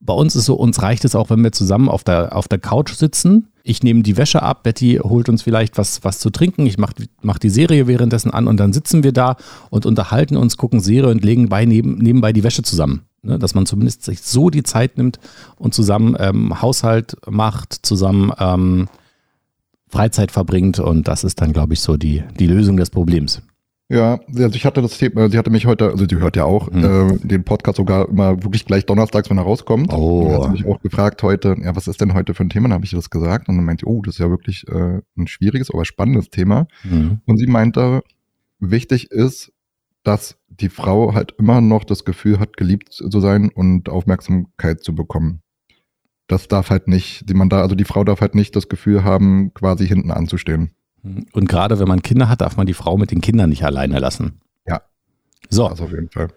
bei 0.05 0.13
uns 0.13 0.35
ist 0.35 0.45
so, 0.45 0.55
uns 0.55 0.81
reicht 0.81 1.05
es 1.05 1.15
auch, 1.15 1.29
wenn 1.29 1.43
wir 1.43 1.51
zusammen 1.51 1.89
auf 1.89 2.03
der, 2.03 2.35
auf 2.35 2.47
der 2.47 2.59
Couch 2.59 2.93
sitzen. 2.93 3.47
Ich 3.63 3.81
nehme 3.81 4.03
die 4.03 4.17
Wäsche 4.17 4.43
ab, 4.43 4.63
Betty 4.63 4.99
holt 5.03 5.27
uns 5.27 5.41
vielleicht 5.41 5.77
was, 5.77 6.03
was 6.03 6.19
zu 6.19 6.29
trinken, 6.29 6.67
ich 6.67 6.77
mache 6.77 6.93
mach 7.21 7.39
die 7.39 7.49
Serie 7.49 7.87
währenddessen 7.87 8.31
an 8.31 8.47
und 8.47 8.59
dann 8.59 8.73
sitzen 8.73 9.03
wir 9.03 9.11
da 9.11 9.37
und 9.71 9.85
unterhalten 9.85 10.37
uns, 10.37 10.57
gucken 10.57 10.79
Serie 10.79 11.09
und 11.09 11.23
legen 11.23 11.49
bei, 11.49 11.65
neben, 11.65 11.97
nebenbei 11.97 12.31
die 12.31 12.43
Wäsche 12.43 12.61
zusammen. 12.61 13.01
Ne? 13.23 13.39
Dass 13.39 13.55
man 13.55 13.65
zumindest 13.65 14.03
sich 14.03 14.21
so 14.21 14.49
die 14.51 14.63
Zeit 14.63 14.97
nimmt 14.97 15.19
und 15.57 15.73
zusammen 15.73 16.15
ähm, 16.19 16.61
Haushalt 16.61 17.17
macht, 17.27 17.73
zusammen 17.85 18.31
ähm, 18.37 18.87
Freizeit 19.87 20.31
verbringt 20.31 20.79
und 20.79 21.07
das 21.07 21.23
ist 21.23 21.41
dann, 21.41 21.53
glaube 21.53 21.73
ich, 21.73 21.81
so 21.81 21.97
die, 21.97 22.23
die 22.39 22.47
Lösung 22.47 22.77
des 22.77 22.89
Problems. 22.89 23.41
Ja, 23.87 24.19
also 24.27 24.55
ich 24.55 24.65
hatte 24.65 24.81
das 24.81 24.97
Thema, 24.97 25.29
sie 25.29 25.37
hatte 25.37 25.51
mich 25.51 25.67
heute, 25.67 25.91
also 25.91 26.05
sie 26.09 26.15
hört 26.15 26.35
ja 26.35 26.43
auch 26.45 26.71
hm. 26.71 26.83
äh, 26.83 27.17
den 27.19 27.43
Podcast 27.43 27.77
sogar 27.77 28.09
immer 28.09 28.43
wirklich 28.43 28.65
gleich 28.65 28.85
donnerstags, 28.87 29.29
wenn 29.29 29.37
er 29.37 29.43
rauskommt. 29.43 29.93
Oh. 29.93 30.21
Und 30.21 30.43
hat 30.43 30.51
mich 30.53 30.65
auch 30.65 30.81
gefragt 30.81 31.21
heute, 31.21 31.55
ja, 31.61 31.75
was 31.75 31.87
ist 31.87 32.01
denn 32.01 32.15
heute 32.15 32.33
für 32.33 32.43
ein 32.43 32.49
Thema? 32.49 32.67
Dann 32.67 32.75
habe 32.75 32.85
ich 32.85 32.91
das 32.91 33.11
gesagt 33.11 33.47
und 33.47 33.57
dann 33.57 33.65
meinte, 33.65 33.87
oh, 33.87 34.01
das 34.01 34.15
ist 34.15 34.19
ja 34.19 34.29
wirklich 34.31 34.67
äh, 34.69 35.01
ein 35.17 35.27
schwieriges, 35.27 35.69
aber 35.69 35.85
spannendes 35.85 36.31
Thema. 36.31 36.67
Hm. 36.81 37.19
Und 37.27 37.37
sie 37.37 37.45
meinte, 37.45 38.01
wichtig 38.59 39.11
ist, 39.11 39.53
dass 40.03 40.37
die 40.47 40.69
Frau 40.69 41.13
halt 41.13 41.35
immer 41.37 41.61
noch 41.61 41.83
das 41.83 42.05
Gefühl 42.05 42.39
hat, 42.39 42.57
geliebt 42.57 42.91
zu 42.91 43.19
sein 43.19 43.51
und 43.53 43.89
Aufmerksamkeit 43.89 44.83
zu 44.83 44.95
bekommen. 44.95 45.41
das 46.27 46.47
darf 46.47 46.71
halt 46.71 46.87
nicht, 46.87 47.29
die 47.29 47.35
man 47.35 47.49
da, 47.49 47.61
also 47.61 47.75
die 47.75 47.83
Frau 47.83 48.03
darf 48.03 48.21
halt 48.21 48.33
nicht 48.33 48.55
das 48.55 48.67
Gefühl 48.67 49.03
haben, 49.03 49.53
quasi 49.53 49.87
hinten 49.87 50.09
anzustehen. 50.09 50.71
Und 51.33 51.47
gerade 51.47 51.79
wenn 51.79 51.87
man 51.87 52.01
Kinder 52.01 52.29
hat, 52.29 52.41
darf 52.41 52.57
man 52.57 52.65
die 52.65 52.73
Frau 52.73 52.97
mit 52.97 53.11
den 53.11 53.21
Kindern 53.21 53.49
nicht 53.49 53.63
alleine 53.63 53.99
lassen. 53.99 54.39
Ja. 54.65 54.81
So. 55.49 55.69
Das 55.69 55.81
auf 55.81 55.91
jeden 55.91 56.09
Fall. 56.09 56.29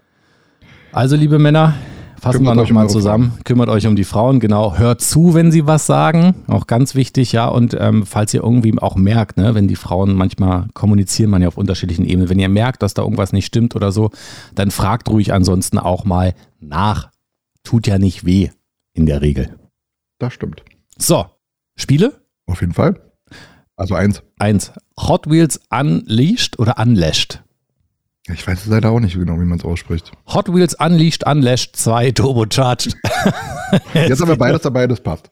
Also, 0.92 1.16
liebe 1.16 1.38
Männer, 1.38 1.74
fassen 2.20 2.38
Kümmert 2.38 2.56
wir 2.56 2.62
um 2.62 2.66
nochmal 2.68 2.84
eure 2.84 2.92
zusammen. 2.92 3.32
Kümmert 3.44 3.68
euch 3.68 3.86
um 3.86 3.96
die 3.96 4.04
Frauen, 4.04 4.40
genau. 4.40 4.76
Hört 4.78 5.00
zu, 5.00 5.34
wenn 5.34 5.52
sie 5.52 5.66
was 5.66 5.86
sagen. 5.86 6.34
Auch 6.46 6.66
ganz 6.66 6.94
wichtig, 6.94 7.32
ja. 7.32 7.48
Und 7.48 7.76
ähm, 7.78 8.06
falls 8.06 8.32
ihr 8.34 8.42
irgendwie 8.42 8.78
auch 8.78 8.96
merkt, 8.96 9.36
ne, 9.36 9.54
wenn 9.54 9.68
die 9.68 9.76
Frauen 9.76 10.14
manchmal 10.14 10.68
kommunizieren, 10.74 11.30
man 11.30 11.42
ja 11.42 11.48
auf 11.48 11.58
unterschiedlichen 11.58 12.04
Ebenen, 12.04 12.28
wenn 12.28 12.38
ihr 12.38 12.48
merkt, 12.48 12.82
dass 12.82 12.94
da 12.94 13.02
irgendwas 13.02 13.32
nicht 13.32 13.46
stimmt 13.46 13.76
oder 13.76 13.92
so, 13.92 14.10
dann 14.54 14.70
fragt 14.70 15.08
ruhig 15.08 15.32
ansonsten 15.32 15.78
auch 15.78 16.04
mal 16.04 16.34
nach. 16.60 17.10
Tut 17.64 17.86
ja 17.86 17.98
nicht 17.98 18.24
weh 18.24 18.50
in 18.94 19.06
der 19.06 19.20
Regel. 19.20 19.58
Das 20.18 20.32
stimmt. 20.32 20.62
So, 20.96 21.26
Spiele? 21.76 22.22
Auf 22.46 22.60
jeden 22.60 22.72
Fall. 22.72 23.07
Also 23.78 23.94
eins. 23.94 24.22
Eins. 24.40 24.72
Hot 24.98 25.30
Wheels 25.30 25.60
Unleashed 25.70 26.58
oder 26.58 26.78
Unlashed? 26.78 27.42
Ich 28.30 28.46
weiß 28.46 28.66
leider 28.66 28.90
auch 28.90 28.98
nicht 28.98 29.14
genau, 29.14 29.34
wie 29.40 29.44
man 29.44 29.58
es 29.58 29.64
ausspricht. 29.64 30.10
Hot 30.26 30.52
Wheels 30.52 30.74
Unleashed 30.74 31.24
Unlashed 31.24 31.76
2 31.76 32.10
Turbocharged. 32.10 32.96
Jetzt 33.94 34.20
haben 34.20 34.28
wir 34.28 34.36
beides 34.36 34.62
dabei, 34.62 34.88
das 34.88 35.00
passt. 35.00 35.30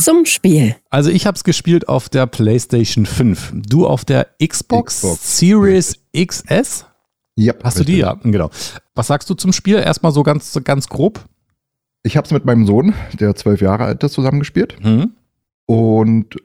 Zum 0.00 0.26
Spiel. 0.26 0.76
Also 0.90 1.10
ich 1.10 1.26
habe 1.26 1.36
es 1.36 1.42
gespielt 1.42 1.88
auf 1.88 2.10
der 2.10 2.26
PlayStation 2.26 3.06
5. 3.06 3.54
Du 3.54 3.86
auf 3.86 4.04
der 4.04 4.28
Xbox, 4.46 4.96
Xbox. 4.96 5.38
Series 5.38 5.98
XS? 6.14 6.84
Yep, 7.38 7.64
Hast 7.64 7.78
du 7.78 7.84
die? 7.84 7.96
Ja, 7.96 8.12
genau. 8.22 8.50
Was 8.94 9.06
sagst 9.06 9.30
du 9.30 9.34
zum 9.34 9.54
Spiel? 9.54 9.76
Erstmal 9.76 10.12
so 10.12 10.22
ganz, 10.22 10.60
ganz 10.64 10.88
grob. 10.88 11.24
Ich 12.02 12.18
habe 12.18 12.26
es 12.26 12.30
mit 12.30 12.44
meinem 12.44 12.66
Sohn, 12.66 12.92
der 13.18 13.34
zwölf 13.36 13.62
Jahre 13.62 13.84
alt 13.84 14.04
ist, 14.04 14.12
zusammengespielt. 14.12 14.76
Hm. 14.82 15.14
Und 15.66 16.36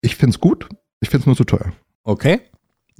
ich 0.00 0.16
finde 0.16 0.34
es 0.34 0.40
gut. 0.40 0.68
Ich 1.00 1.10
finde 1.10 1.22
es 1.22 1.26
nur 1.26 1.36
zu 1.36 1.44
teuer. 1.44 1.72
Okay. 2.04 2.40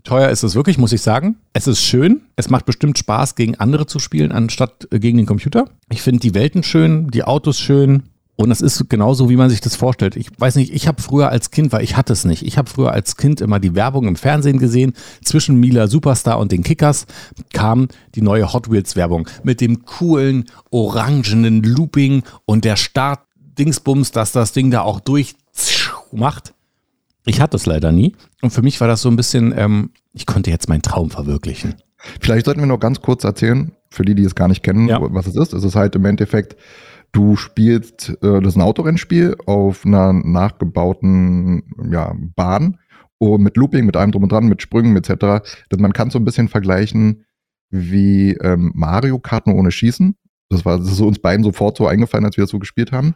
Teuer 0.05 0.31
ist 0.31 0.45
es 0.45 0.55
wirklich, 0.55 0.79
muss 0.79 0.93
ich 0.93 1.03
sagen. 1.03 1.37
Es 1.53 1.67
ist 1.67 1.83
schön. 1.83 2.23
Es 2.37 2.49
macht 2.49 2.65
bestimmt 2.65 2.97
Spaß, 2.97 3.35
gegen 3.35 3.57
andere 3.57 3.87
zu 3.87 3.99
spielen, 3.99 4.31
anstatt 4.31 4.87
äh, 4.93 5.01
gegen 5.01 5.17
den 5.17 5.27
Computer. 5.27 5.69
Ich 5.91 6.03
finde 6.03 6.21
die 6.21 6.35
Welten 6.35 6.63
schön, 6.63 7.09
die 7.09 7.25
Autos 7.25 7.59
schön. 7.59 8.05
Und 8.37 8.51
es 8.51 8.61
ist 8.61 8.91
genauso, 8.91 9.31
wie 9.31 9.37
man 9.37 9.49
sich 9.49 9.63
das 9.63 9.77
vorstellt. 9.77 10.15
Ich 10.15 10.29
weiß 10.39 10.57
nicht, 10.57 10.73
ich 10.73 10.87
habe 10.87 11.01
früher 11.01 11.31
als 11.31 11.51
Kind, 11.51 11.73
weil 11.73 11.83
ich 11.83 11.97
hatte 11.97 12.13
es 12.13 12.27
nicht, 12.27 12.43
ich 12.43 12.59
habe 12.59 12.69
früher 12.69 12.93
als 12.93 13.17
Kind 13.17 13.41
immer 13.41 13.59
die 13.59 13.75
Werbung 13.75 14.07
im 14.07 14.17
Fernsehen 14.17 14.59
gesehen. 14.59 14.93
Zwischen 15.25 15.59
Mila 15.59 15.89
Superstar 15.89 16.39
und 16.39 16.53
den 16.53 16.63
Kickers 16.63 17.07
kam 17.55 17.89
die 18.15 18.21
neue 18.21 18.53
Hot 18.53 18.71
Wheels 18.71 18.95
Werbung 18.95 19.27
mit 19.43 19.63
dem 19.63 19.87
coolen 19.87 20.45
orangenen 20.71 21.63
Looping 21.63 22.25
und 22.45 22.67
der 22.67 22.77
Start-Dingsbums, 23.57 24.11
dass 24.13 24.33
das 24.33 24.53
Ding 24.53 24.71
da 24.71 24.83
auch 24.83 25.01
durch 25.01 25.35
macht. 26.13 26.53
Ich 27.25 27.41
hatte 27.41 27.57
es 27.57 27.67
leider 27.67 27.91
nie. 27.91 28.15
Und 28.43 28.51
für 28.51 28.63
mich 28.63 28.81
war 28.81 28.87
das 28.89 29.01
so 29.03 29.09
ein 29.09 29.17
bisschen, 29.17 29.53
ähm, 29.57 29.91
ich 30.13 30.27
konnte 30.27 30.51
jetzt 30.51 30.69
meinen 30.69 30.83
Traum 30.83 31.11
verwirklichen. 31.11 31.75
Vielleicht 32.21 32.45
sollten 32.45 32.61
wir 32.61 32.67
noch 32.67 32.79
ganz 32.79 33.01
kurz 33.01 33.25
erzählen, 33.25 33.73
für 33.91 34.05
die, 34.05 34.15
die 34.15 34.23
es 34.25 34.35
gar 34.35 34.49
nicht 34.49 34.63
kennen, 34.63 34.89
Ja. 34.89 34.99
was 35.01 35.27
es 35.27 35.35
ist. 35.37 35.53
Es 35.55 35.65
ist 35.65 35.75
halt 35.75 35.97
im 35.97 36.05
Endeffekt, 36.05 36.57
du 37.13 37.35
spielst, 37.37 38.11
äh, 38.23 38.41
das 38.41 38.49
ist 38.53 38.57
ein 38.57 38.63
Autorennspiel 38.63 39.37
auf 39.47 39.85
einer 39.85 40.13
nachgebauten 40.13 41.63
ja, 41.91 42.15
Bahn 42.37 42.79
und 43.19 43.43
mit 43.43 43.57
Looping, 43.57 43.87
mit 43.87 43.97
allem 43.97 44.13
drum 44.13 44.23
und 44.25 44.31
dran, 44.33 44.47
mit 44.47 44.61
Sprüngen 44.63 44.95
etc. 44.97 45.43
Das- 45.71 45.81
Man 45.81 45.93
kann 45.95 46.11
so 46.11 46.19
ein 46.19 46.25
bisschen 46.25 46.49
vergleichen 46.49 47.25
wie 47.71 48.33
ähm, 48.35 48.71
Mario 48.75 49.19
Kart 49.19 49.47
nur 49.49 49.57
ohne 49.57 49.73
Schießen. 49.73 50.15
Das 50.51 50.65
war 50.65 50.79
das 50.79 50.93
ist 50.93 51.01
uns 51.01 51.19
beiden 51.19 51.43
sofort 51.43 51.77
so 51.77 51.89
eingefallen, 51.89 52.25
als 52.25 52.37
wir 52.37 52.45
das 52.45 52.51
so 52.53 52.61
gespielt 52.61 52.93
haben. 52.93 53.15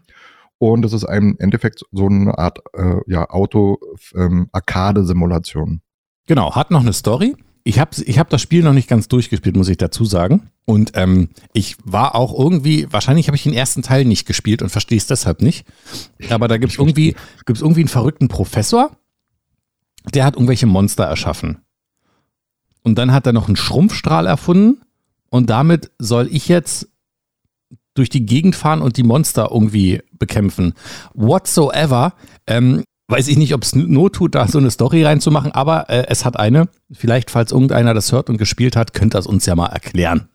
Und 0.60 0.84
es 0.84 0.92
ist 0.92 1.02
im 1.04 1.36
Endeffekt 1.38 1.86
so 1.90 2.06
eine 2.06 2.36
Art 2.36 2.58
äh, 2.74 2.96
ja, 3.06 3.30
Auto-Arcade-Simulation. 3.30 5.80
Genau, 6.26 6.54
hat 6.54 6.70
noch 6.70 6.82
eine 6.82 6.92
Story. 6.92 7.34
Ich 7.64 7.78
habe 7.78 7.92
ich 8.04 8.18
hab 8.18 8.28
das 8.28 8.42
Spiel 8.42 8.62
noch 8.62 8.74
nicht 8.74 8.86
ganz 8.86 9.08
durchgespielt, 9.08 9.56
muss 9.56 9.70
ich 9.70 9.78
dazu 9.78 10.04
sagen. 10.04 10.50
Und 10.66 10.92
ähm, 10.96 11.30
ich 11.54 11.78
war 11.82 12.14
auch 12.14 12.38
irgendwie, 12.38 12.86
wahrscheinlich 12.92 13.28
habe 13.28 13.36
ich 13.36 13.44
den 13.44 13.54
ersten 13.54 13.80
Teil 13.80 14.04
nicht 14.04 14.26
gespielt 14.26 14.60
und 14.60 14.68
verstehe 14.68 14.98
es 14.98 15.06
deshalb 15.06 15.40
nicht. 15.40 15.66
Aber 16.28 16.46
da 16.46 16.58
gibt 16.58 16.74
es 16.74 16.78
irgendwie, 16.78 17.16
gibt's 17.46 17.62
irgendwie 17.62 17.80
einen 17.80 17.88
verrückten 17.88 18.28
Professor, 18.28 18.90
der 20.12 20.26
hat 20.26 20.34
irgendwelche 20.34 20.66
Monster 20.66 21.04
erschaffen. 21.04 21.62
Und 22.82 22.98
dann 22.98 23.12
hat 23.12 23.26
er 23.26 23.32
noch 23.32 23.46
einen 23.46 23.56
Schrumpfstrahl 23.56 24.26
erfunden 24.26 24.82
und 25.30 25.48
damit 25.48 25.90
soll 25.98 26.28
ich 26.30 26.48
jetzt 26.48 26.90
durch 28.00 28.08
die 28.08 28.24
Gegend 28.24 28.56
fahren 28.56 28.80
und 28.80 28.96
die 28.96 29.02
Monster 29.02 29.50
irgendwie 29.52 30.00
bekämpfen. 30.18 30.72
Whatsoever. 31.12 32.14
Ähm, 32.46 32.82
weiß 33.08 33.28
ich 33.28 33.36
nicht, 33.36 33.52
ob 33.52 33.62
es 33.62 33.74
Not 33.74 34.14
tut, 34.14 34.34
da 34.34 34.48
so 34.48 34.56
eine 34.56 34.70
Story 34.70 35.04
reinzumachen, 35.04 35.52
aber 35.52 35.90
äh, 35.90 36.06
es 36.08 36.24
hat 36.24 36.38
eine. 36.38 36.68
Vielleicht, 36.90 37.30
falls 37.30 37.52
irgendeiner 37.52 37.92
das 37.92 38.10
hört 38.10 38.30
und 38.30 38.38
gespielt 38.38 38.74
hat, 38.74 38.94
könnt 38.94 39.14
ihr 39.14 39.18
es 39.18 39.26
uns 39.26 39.44
ja 39.44 39.54
mal 39.54 39.66
erklären. 39.66 40.28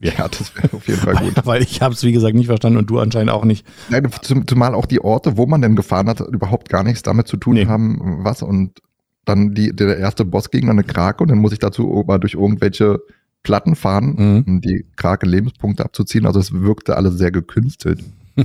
Ja, 0.00 0.12
das 0.28 0.54
wäre 0.54 0.76
auf 0.76 0.86
jeden 0.86 1.00
Fall 1.00 1.16
gut. 1.16 1.36
Weil, 1.38 1.44
weil 1.46 1.62
ich 1.62 1.82
habe 1.82 1.92
es, 1.92 2.04
wie 2.04 2.12
gesagt, 2.12 2.36
nicht 2.36 2.46
verstanden 2.46 2.78
und 2.78 2.88
du 2.88 3.00
anscheinend 3.00 3.32
auch 3.32 3.44
nicht. 3.44 3.66
Nein, 3.90 4.08
zum, 4.22 4.46
zumal 4.46 4.76
auch 4.76 4.86
die 4.86 5.02
Orte, 5.02 5.36
wo 5.36 5.46
man 5.46 5.60
denn 5.60 5.74
gefahren 5.74 6.08
hat, 6.08 6.20
überhaupt 6.20 6.68
gar 6.68 6.84
nichts 6.84 7.02
damit 7.02 7.26
zu 7.26 7.36
tun 7.36 7.54
Nee. 7.54 7.66
haben, 7.66 8.20
was. 8.22 8.42
Und 8.42 8.78
dann 9.24 9.54
die, 9.54 9.74
der 9.74 9.98
erste 9.98 10.24
Bossgegner 10.24 10.70
eine 10.70 10.84
Krake 10.84 11.22
und 11.22 11.30
dann 11.30 11.38
muss 11.38 11.52
ich 11.52 11.58
dazu 11.58 12.04
mal 12.06 12.18
durch 12.18 12.34
irgendwelche 12.34 13.00
Platten 13.42 13.76
fahren, 13.76 14.14
Mhm. 14.16 14.44
um 14.46 14.60
die 14.60 14.84
Krake 14.96 15.26
Lebenspunkte 15.26 15.84
abzuziehen. 15.84 16.26
Also 16.26 16.40
es 16.40 16.52
wirkte 16.52 16.96
alles 16.96 17.14
sehr 17.18 17.30
gekünstelt. 17.30 18.02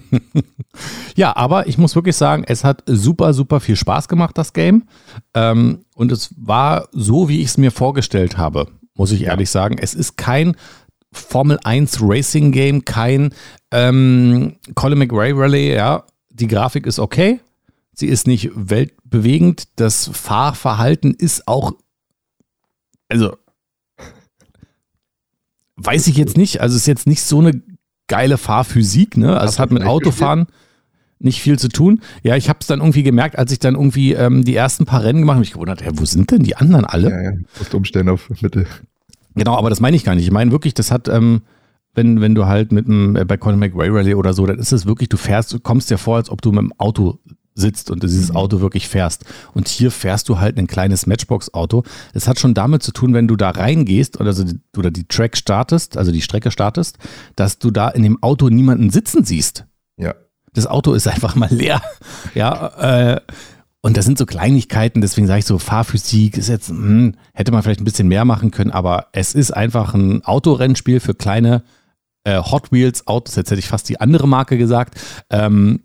Ja, 1.15 1.35
aber 1.35 1.67
ich 1.67 1.77
muss 1.79 1.95
wirklich 1.95 2.15
sagen, 2.15 2.43
es 2.45 2.63
hat 2.63 2.83
super, 2.85 3.33
super 3.33 3.59
viel 3.59 3.75
Spaß 3.75 4.07
gemacht, 4.07 4.37
das 4.37 4.53
Game. 4.53 4.83
Ähm, 5.33 5.79
und 5.95 6.11
es 6.11 6.35
war 6.37 6.89
so, 6.91 7.29
wie 7.29 7.39
ich 7.41 7.47
es 7.47 7.57
mir 7.57 7.71
vorgestellt 7.71 8.37
habe, 8.37 8.67
muss 8.93 9.11
ich 9.11 9.23
ehrlich 9.23 9.49
sagen. 9.49 9.77
Es 9.79 9.95
ist 9.95 10.17
kein 10.17 10.55
Formel 11.11 11.57
1 11.63 11.99
Racing 12.01 12.51
Game, 12.51 12.85
kein 12.85 13.33
ähm, 13.71 14.57
Colin 14.75 14.99
McRae 14.99 15.33
Rally, 15.33 15.73
ja. 15.73 16.03
Die 16.29 16.47
Grafik 16.47 16.85
ist 16.85 16.99
okay. 16.99 17.39
Sie 17.93 18.07
ist 18.07 18.27
nicht 18.27 18.51
weltbewegend. 18.53 19.69
Das 19.77 20.11
Fahrverhalten 20.13 21.15
ist 21.15 21.47
auch, 21.47 21.71
also, 23.09 23.35
weiß 25.77 26.07
ich 26.07 26.17
jetzt 26.17 26.37
nicht. 26.37 26.61
Also, 26.61 26.75
es 26.75 26.81
ist 26.81 26.87
jetzt 26.87 27.07
nicht 27.07 27.21
so 27.21 27.39
eine 27.39 27.61
geile 28.07 28.37
Fahrphysik, 28.37 29.17
ne? 29.17 29.37
Also, 29.39 29.53
es 29.53 29.59
hat 29.59 29.71
mit 29.71 29.83
Autofahren 29.83 30.47
nicht 31.19 31.41
viel 31.41 31.57
zu 31.57 31.69
tun. 31.69 32.01
Ja, 32.23 32.35
ich 32.35 32.49
habe 32.49 32.59
es 32.61 32.67
dann 32.67 32.79
irgendwie 32.79 33.03
gemerkt, 33.03 33.37
als 33.37 33.51
ich 33.51 33.59
dann 33.59 33.75
irgendwie 33.75 34.13
ähm, 34.13 34.43
die 34.43 34.55
ersten 34.55 34.85
paar 34.85 35.03
Rennen 35.03 35.19
gemacht 35.19 35.35
habe, 35.35 35.45
ich 35.45 35.53
gewundert, 35.53 35.81
ja, 35.81 35.91
wo 35.93 36.05
sind 36.05 36.31
denn 36.31 36.43
die 36.43 36.55
anderen 36.55 36.85
alle? 36.85 37.09
Ja, 37.09 37.21
ja. 37.21 37.31
Musst 37.57 37.73
umstellen 37.73 38.09
auf 38.09 38.29
Mitte. 38.41 38.67
Genau, 39.35 39.55
aber 39.55 39.69
das 39.69 39.79
meine 39.79 39.95
ich 39.95 40.03
gar 40.03 40.15
nicht. 40.15 40.25
Ich 40.25 40.31
meine 40.31 40.51
wirklich, 40.51 40.73
das 40.73 40.91
hat, 40.91 41.07
ähm, 41.07 41.41
wenn, 41.93 42.21
wenn 42.21 42.35
du 42.35 42.45
halt 42.45 42.71
mit 42.71 42.85
einem, 42.85 43.15
äh, 43.15 43.25
bei 43.25 43.37
Colin 43.37 43.59
McRae 43.59 43.89
Rally 43.89 44.15
oder 44.15 44.33
so, 44.33 44.45
dann 44.45 44.59
ist 44.59 44.71
es 44.71 44.85
wirklich, 44.85 45.09
du 45.09 45.17
fährst, 45.17 45.53
du 45.53 45.59
kommst 45.59 45.89
dir 45.89 45.97
vor, 45.97 46.17
als 46.17 46.29
ob 46.29 46.41
du 46.41 46.51
mit 46.51 46.61
dem 46.61 46.73
Auto 46.77 47.19
sitzt 47.57 47.91
und 47.91 48.03
dieses 48.03 48.33
Auto 48.33 48.61
wirklich 48.61 48.87
fährst. 48.87 49.25
Und 49.53 49.67
hier 49.67 49.91
fährst 49.91 50.29
du 50.29 50.39
halt 50.39 50.57
ein 50.57 50.67
kleines 50.67 51.07
Matchbox-Auto. 51.07 51.83
Das 52.13 52.27
hat 52.27 52.39
schon 52.39 52.53
damit 52.53 52.83
zu 52.83 52.91
tun, 52.91 53.13
wenn 53.13 53.27
du 53.27 53.35
da 53.35 53.49
reingehst 53.49 54.19
oder, 54.19 54.33
so, 54.33 54.43
die- 54.43 54.59
oder 54.77 54.91
die 54.91 55.07
Track 55.07 55.35
startest, 55.35 55.97
also 55.97 56.11
die 56.11 56.21
Strecke 56.21 56.51
startest, 56.51 56.97
dass 57.35 57.59
du 57.59 57.71
da 57.71 57.89
in 57.89 58.03
dem 58.03 58.21
Auto 58.23 58.49
niemanden 58.49 58.89
sitzen 58.89 59.23
siehst. 59.25 59.65
Ja. 59.97 60.15
Das 60.53 60.67
Auto 60.67 60.93
ist 60.93 61.07
einfach 61.07 61.35
mal 61.35 61.51
leer. 61.51 61.81
Ja, 62.35 63.13
äh, 63.15 63.21
und 63.81 63.95
das 63.95 64.05
sind 64.05 64.17
so 64.17 64.25
Kleinigkeiten, 64.25 65.01
deswegen 65.01 65.27
sage 65.27 65.39
ich 65.39 65.45
so, 65.45 65.59
Fahrphysik 65.59 66.37
ist 66.37 66.49
jetzt, 66.49 66.69
hm, 66.69 67.15
hätte 67.33 67.51
man 67.51 67.63
vielleicht 67.63 67.79
ein 67.79 67.85
bisschen 67.85 68.07
mehr 68.07 68.25
machen 68.25 68.51
können, 68.51 68.71
aber 68.71 69.07
es 69.13 69.33
ist 69.33 69.51
einfach 69.51 69.93
ein 69.93 70.23
Autorennspiel 70.25 70.99
für 70.99 71.13
kleine 71.13 71.63
äh, 72.23 72.41
Hot 72.41 72.71
Wheels 72.71 73.07
Autos. 73.07 73.35
Jetzt 73.35 73.49
hätte 73.49 73.59
ich 73.59 73.69
fast 73.69 73.87
die 73.87 74.01
andere 74.01 74.27
Marke 74.27 74.57
gesagt. 74.57 74.99
Ähm, 75.29 75.83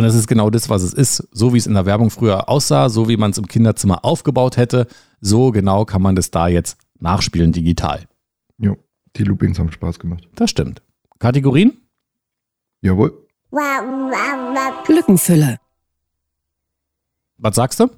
und 0.00 0.06
das 0.06 0.14
ist 0.14 0.28
genau 0.28 0.48
das, 0.48 0.70
was 0.70 0.82
es 0.82 0.94
ist. 0.94 1.28
So 1.30 1.52
wie 1.52 1.58
es 1.58 1.66
in 1.66 1.74
der 1.74 1.84
Werbung 1.84 2.08
früher 2.08 2.48
aussah, 2.48 2.88
so 2.88 3.10
wie 3.10 3.18
man 3.18 3.32
es 3.32 3.38
im 3.38 3.46
Kinderzimmer 3.46 4.02
aufgebaut 4.02 4.56
hätte, 4.56 4.86
so 5.20 5.50
genau 5.50 5.84
kann 5.84 6.00
man 6.00 6.16
das 6.16 6.30
da 6.30 6.48
jetzt 6.48 6.78
nachspielen 6.98 7.52
digital. 7.52 8.06
Jo. 8.56 8.78
Die 9.16 9.24
Loopings 9.24 9.58
haben 9.58 9.70
Spaß 9.70 9.98
gemacht. 9.98 10.26
Das 10.34 10.48
stimmt. 10.48 10.80
Kategorien? 11.18 11.76
Jawohl. 12.80 13.26
Lückenfüller. 14.88 15.58
Was 17.36 17.56
sagst 17.56 17.80
du? 17.80 17.90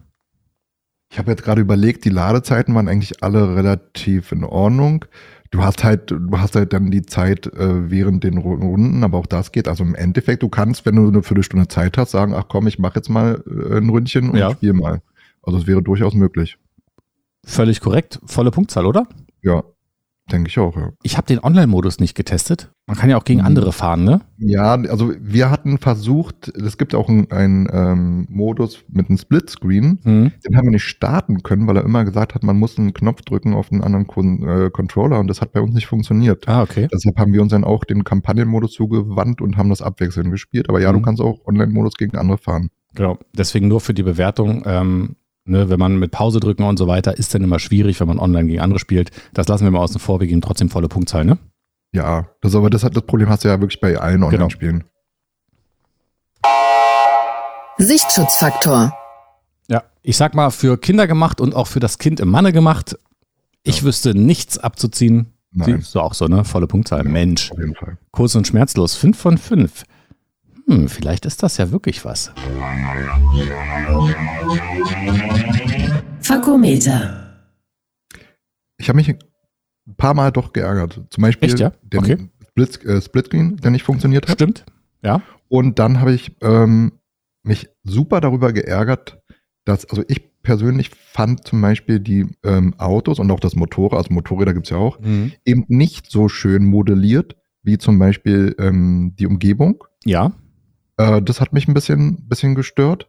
Ich 1.09 1.18
habe 1.18 1.30
jetzt 1.30 1.44
gerade 1.44 1.61
überlegt, 1.61 2.04
die 2.04 2.11
Ladezeiten 2.11 2.75
waren 2.75 2.88
eigentlich 2.88 3.23
alle 3.23 3.54
relativ 3.54 4.32
in 4.32 4.42
Ordnung. 4.42 5.04
Du 5.52 5.62
hast 5.62 5.85
halt, 5.85 6.11
du 6.11 6.38
hast 6.38 6.56
halt 6.56 6.73
dann 6.73 6.90
die 6.90 7.02
Zeit 7.02 7.47
äh, 7.47 7.90
während 7.90 8.25
den 8.25 8.38
Ru- 8.38 8.61
Runden, 8.61 9.04
aber 9.04 9.18
auch 9.18 9.26
das 9.26 9.52
geht. 9.52 9.68
Also 9.68 9.85
im 9.85 9.94
Endeffekt, 9.94 10.42
du 10.42 10.49
kannst, 10.49 10.85
wenn 10.87 10.97
du 10.97 11.06
eine 11.06 11.23
Viertelstunde 11.23 11.68
Zeit 11.68 11.97
hast, 11.99 12.11
sagen, 12.11 12.35
ach 12.35 12.47
komm, 12.49 12.66
ich 12.66 12.78
mache 12.78 12.97
jetzt 12.97 13.11
mal 13.11 13.44
äh, 13.47 13.76
ein 13.76 13.88
Ründchen 13.90 14.30
und 14.30 14.37
Ja. 14.38 14.50
spiel 14.52 14.73
mal. 14.73 15.02
Also 15.42 15.59
es 15.59 15.66
wäre 15.66 15.82
durchaus 15.82 16.14
möglich. 16.14 16.56
Völlig 17.44 17.80
korrekt. 17.80 18.18
Volle 18.25 18.50
Punktzahl, 18.50 18.87
oder? 18.87 19.06
Ja. 19.42 19.62
Denke 20.32 20.48
ich 20.48 20.58
auch, 20.58 20.74
ja. 20.76 20.90
Ich 21.02 21.18
habe 21.18 21.26
den 21.26 21.38
Online-Modus 21.40 22.00
nicht 22.00 22.14
getestet. 22.14 22.72
Man 22.86 22.96
kann 22.96 23.10
ja 23.10 23.18
auch 23.18 23.24
gegen 23.24 23.40
Mhm. 23.40 23.46
andere 23.46 23.72
fahren, 23.72 24.02
ne? 24.04 24.22
Ja, 24.38 24.72
also 24.74 25.12
wir 25.20 25.50
hatten 25.50 25.76
versucht, 25.78 26.48
es 26.48 26.78
gibt 26.78 26.94
auch 26.94 27.08
einen, 27.08 27.68
ähm, 27.70 28.26
Modus 28.30 28.82
mit 28.88 29.08
einem 29.08 29.18
Splitscreen, 29.18 30.00
Mhm. 30.02 30.32
den 30.44 30.56
haben 30.56 30.64
wir 30.64 30.70
nicht 30.72 30.84
starten 30.84 31.42
können, 31.42 31.66
weil 31.66 31.76
er 31.76 31.84
immer 31.84 32.04
gesagt 32.04 32.34
hat, 32.34 32.42
man 32.44 32.58
muss 32.58 32.78
einen 32.78 32.94
Knopf 32.94 33.22
drücken 33.22 33.52
auf 33.54 33.70
einen 33.70 33.82
anderen 33.82 34.06
Kon 34.06 34.42
äh, 34.48 34.70
Controller 34.70 35.20
und 35.20 35.26
das 35.28 35.40
hat 35.42 35.52
bei 35.52 35.60
uns 35.60 35.74
nicht 35.74 35.86
funktioniert. 35.86 36.48
Ah, 36.48 36.62
okay. 36.62 36.88
Deshalb 36.92 37.18
haben 37.18 37.32
wir 37.34 37.42
uns 37.42 37.50
dann 37.52 37.64
auch 37.64 37.84
den 37.84 38.02
Kampagnenmodus 38.04 38.72
zugewandt 38.72 39.42
und 39.42 39.58
haben 39.58 39.68
das 39.68 39.82
abwechselnd 39.82 40.30
gespielt. 40.30 40.68
Aber 40.70 40.80
ja, 40.80 40.90
Mhm. 40.92 40.96
du 40.96 41.02
kannst 41.02 41.20
auch 41.22 41.44
Online-Modus 41.46 41.94
gegen 41.94 42.16
andere 42.16 42.38
fahren. 42.38 42.70
Genau. 42.94 43.18
Deswegen 43.36 43.68
nur 43.68 43.80
für 43.80 43.94
die 43.94 44.02
Bewertung, 44.02 44.62
ähm, 44.66 45.16
ne, 45.44 45.68
wenn 45.68 45.78
man 45.78 45.99
mit 45.99 46.11
Pause 46.11 46.40
drücken 46.40 46.64
und 46.64 46.78
so 46.78 46.87
weiter, 46.87 47.16
ist 47.16 47.34
dann 47.34 47.42
immer 47.42 47.58
schwierig, 47.58 48.00
wenn 48.00 48.08
man 48.08 48.18
online 48.18 48.46
gegen 48.49 48.61
andere 48.61 48.78
spielt. 48.78 49.11
Das 49.34 49.49
lassen 49.49 49.64
wir 49.64 49.70
mal 49.70 49.80
außen 49.80 50.00
vor, 50.00 50.20
wir 50.20 50.26
geben 50.26 50.40
trotzdem 50.40 50.70
volle 50.70 50.88
Punktzahl, 50.88 51.25
ne? 51.25 51.38
Ja, 51.92 52.28
das 52.40 52.54
aber 52.54 52.70
das 52.70 52.84
hat 52.84 52.96
das 52.96 53.04
Problem 53.04 53.28
hast 53.28 53.44
du 53.44 53.49
ja 53.49 53.61
wirklich 53.61 53.80
bei 53.80 53.99
allen 53.99 54.22
Online-Spielen. 54.22 54.84
Sichtschutzfaktor. 57.78 58.96
Ja. 59.68 59.82
Ich 60.02 60.16
sag 60.16 60.34
mal, 60.34 60.50
für 60.50 60.78
Kinder 60.78 61.06
gemacht 61.06 61.40
und 61.40 61.54
auch 61.54 61.66
für 61.66 61.80
das 61.80 61.99
Kind 61.99 62.20
im 62.20 62.28
Manne 62.28 62.52
gemacht. 62.52 62.96
Ich 63.62 63.82
wüsste 63.82 64.14
nichts 64.14 64.58
abzuziehen. 64.58 65.34
Nein. 65.52 65.80
Siehst 65.80 65.94
du 65.94 66.00
auch 66.00 66.14
so, 66.14 66.26
ne? 66.26 66.44
Volle 66.44 66.66
Punktzahl. 66.66 67.04
Ja. 67.04 67.11
Mensch. 67.11 67.50
Auf 67.52 67.58
jeden 67.58 67.75
Fall. 67.75 67.99
Kurz 68.11 68.34
und 68.34 68.46
schmerzlos. 68.46 68.94
5 68.94 69.18
von 69.18 69.38
5. 69.38 69.84
Hm, 70.72 70.88
vielleicht 70.88 71.26
ist 71.26 71.42
das 71.42 71.58
ja 71.58 71.70
wirklich 71.70 72.04
was. 72.04 72.32
Fakometer. 76.20 77.44
Ich 78.78 78.88
habe 78.88 78.96
mich 78.96 79.08
ein 79.10 79.18
paar 79.96 80.14
Mal 80.14 80.32
doch 80.32 80.52
geärgert. 80.52 81.00
Zum 81.10 81.22
Beispiel 81.22 81.50
Echt, 81.50 81.60
ja? 81.60 81.72
den 81.82 82.00
Okay. 82.00 82.16
Split, 82.48 82.84
äh, 82.84 83.02
Splitscreen, 83.02 83.56
der 83.58 83.70
nicht 83.70 83.82
funktioniert 83.82 84.28
hat. 84.28 84.34
Stimmt. 84.34 84.64
Ja. 85.02 85.20
Und 85.48 85.78
dann 85.78 86.00
habe 86.00 86.14
ich 86.14 86.36
ähm, 86.40 86.92
mich 87.42 87.68
super 87.82 88.20
darüber 88.22 88.52
geärgert, 88.52 89.20
dass, 89.66 89.84
also 89.84 90.02
ich 90.08 90.42
persönlich 90.42 90.90
fand 90.90 91.46
zum 91.46 91.60
Beispiel 91.60 92.00
die 92.00 92.26
ähm, 92.44 92.74
Autos 92.78 93.18
und 93.18 93.30
auch 93.30 93.40
das 93.40 93.56
Motorrad, 93.56 93.98
also 93.98 94.12
Motorräder 94.12 94.54
gibt's 94.54 94.70
ja 94.70 94.76
auch, 94.76 94.98
eben 95.44 95.64
nicht 95.68 96.10
so 96.10 96.28
schön 96.28 96.64
modelliert 96.64 97.36
wie 97.62 97.78
zum 97.78 97.98
Beispiel 97.98 98.56
ähm, 98.58 99.14
die 99.18 99.26
Umgebung. 99.26 99.84
Ja. 100.04 100.32
Äh, 101.02 101.23
das 101.23 101.40
hat 101.40 101.52
mich 101.52 101.68
ein 101.68 101.75
bisschen, 101.75 102.28
bisschen 102.28 102.54
gestört. 102.54 103.09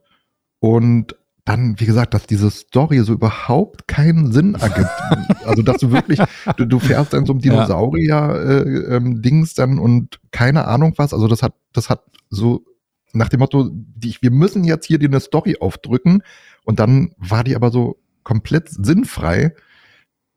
Und 0.59 1.15
dann, 1.45 1.79
wie 1.79 1.85
gesagt, 1.85 2.13
dass 2.13 2.25
diese 2.25 2.49
Story 2.49 2.99
so 2.99 3.13
überhaupt 3.13 3.87
keinen 3.87 4.31
Sinn 4.31 4.55
ergibt. 4.55 4.89
also, 5.45 5.61
dass 5.61 5.77
du 5.77 5.91
wirklich, 5.91 6.19
du, 6.57 6.65
du 6.65 6.79
fährst 6.79 7.13
in 7.13 7.25
so 7.25 7.33
einem 7.33 7.41
Ja. 7.41 7.65
Dinosaurier-Dings 7.65 9.53
dann 9.53 9.77
und 9.79 10.21
keine 10.31 10.67
Ahnung 10.67 10.93
was. 10.97 11.13
Also, 11.13 11.27
das 11.27 11.43
hat, 11.43 11.53
das 11.73 11.89
hat 11.89 12.03
so 12.29 12.63
nach 13.11 13.29
dem 13.29 13.41
Motto, 13.41 13.69
die, 13.71 14.15
wir 14.21 14.31
müssen 14.31 14.63
jetzt 14.63 14.85
hier 14.87 14.97
dir 14.99 15.09
eine 15.09 15.19
Story 15.19 15.57
aufdrücken. 15.59 16.23
Und 16.63 16.79
dann 16.79 17.11
war 17.17 17.43
die 17.43 17.55
aber 17.55 17.69
so 17.71 17.97
komplett 18.23 18.69
sinnfrei, 18.69 19.53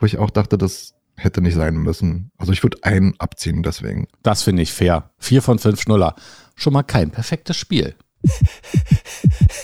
wo 0.00 0.06
ich 0.06 0.18
auch 0.18 0.30
dachte, 0.30 0.58
das 0.58 0.95
hätte 1.16 1.40
nicht 1.40 1.54
sein 1.54 1.76
müssen. 1.76 2.30
Also, 2.38 2.52
ich 2.52 2.62
würde 2.62 2.78
einen 2.82 3.14
abziehen 3.18 3.62
deswegen. 3.62 4.06
Das 4.22 4.42
finde 4.42 4.62
ich 4.62 4.72
fair. 4.72 5.10
4 5.18 5.42
von 5.42 5.58
5 5.58 5.80
Schnuller. 5.80 6.14
Schon 6.54 6.72
mal 6.72 6.82
kein 6.82 7.10
perfektes 7.10 7.56
Spiel. 7.56 7.94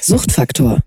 Suchtfaktor. 0.03 0.81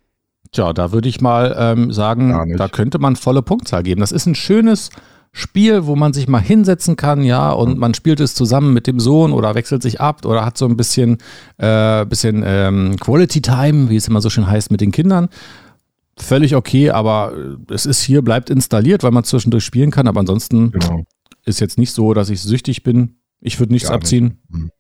Tja, 0.51 0.71
da 0.71 0.91
würde 0.91 1.09
ich 1.09 1.19
mal 1.19 1.55
ähm, 1.57 1.91
sagen, 1.91 2.55
da 2.57 2.67
könnte 2.69 2.99
man 2.99 3.15
volle 3.15 3.41
Punktzahl 3.41 3.83
geben. 3.83 3.99
Das 3.99 4.11
ist 4.11 4.25
ein 4.25 4.35
schönes 4.35 4.89
Spiel, 5.37 5.85
wo 5.85 5.97
man 5.97 6.13
sich 6.13 6.29
mal 6.29 6.39
hinsetzen 6.39 6.95
kann, 6.95 7.21
ja, 7.21 7.51
und 7.51 7.77
man 7.77 7.93
spielt 7.93 8.21
es 8.21 8.35
zusammen 8.35 8.73
mit 8.73 8.87
dem 8.87 9.01
Sohn 9.01 9.33
oder 9.33 9.53
wechselt 9.53 9.83
sich 9.83 9.99
ab 9.99 10.25
oder 10.25 10.45
hat 10.45 10.57
so 10.57 10.65
ein 10.65 10.77
bisschen, 10.77 11.17
äh, 11.57 12.05
bisschen 12.05 12.41
ähm, 12.45 12.95
Quality 12.97 13.41
Time, 13.41 13.89
wie 13.89 13.97
es 13.97 14.07
immer 14.07 14.21
so 14.21 14.29
schön 14.29 14.47
heißt, 14.47 14.71
mit 14.71 14.79
den 14.79 14.93
Kindern. 14.93 15.27
Völlig 16.17 16.55
okay, 16.55 16.89
aber 16.91 17.33
äh, 17.69 17.73
es 17.73 17.85
ist 17.85 18.01
hier, 18.01 18.21
bleibt 18.21 18.49
installiert, 18.49 19.03
weil 19.03 19.11
man 19.11 19.23
zwischendurch 19.25 19.65
spielen 19.65 19.91
kann, 19.91 20.07
aber 20.07 20.21
ansonsten 20.21 20.71
Genau. 20.71 21.03
ist 21.45 21.59
jetzt 21.59 21.77
nicht 21.77 21.91
so, 21.91 22.13
dass 22.13 22.29
ich 22.29 22.41
süchtig 22.41 22.83
bin. 22.83 23.17
Ich 23.41 23.59
würde 23.59 23.73
nichts 23.73 23.89
Gar 23.89 23.95
nicht. 23.97 24.03
abziehen. 24.05 24.41
Mhm. 24.49 24.71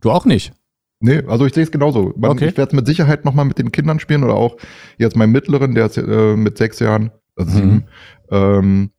Du 0.00 0.10
auch 0.10 0.24
nicht? 0.24 0.52
Nee, 1.00 1.22
also 1.28 1.44
ich 1.46 1.54
sehe 1.54 1.62
es 1.62 1.70
genauso. 1.70 2.12
Man, 2.16 2.30
Okay. 2.32 2.48
Ich 2.48 2.56
werde 2.56 2.70
es 2.70 2.74
mit 2.76 2.86
Sicherheit 2.86 3.24
nochmal 3.24 3.44
mit 3.44 3.58
den 3.58 3.70
Kindern 3.70 4.00
spielen 4.00 4.24
oder 4.24 4.34
auch 4.34 4.56
jetzt 4.96 5.14
meinem 5.14 5.30
Mittleren, 5.32 5.74
der 5.74 5.86
ist 5.86 5.96
äh, 5.98 6.36
mit 6.36 6.56
sechs 6.58 6.78
Jahren, 6.80 7.10
also 7.36 7.50
Mhm. 7.50 7.54
sieben, 7.54 7.84
ähm, 8.30 8.90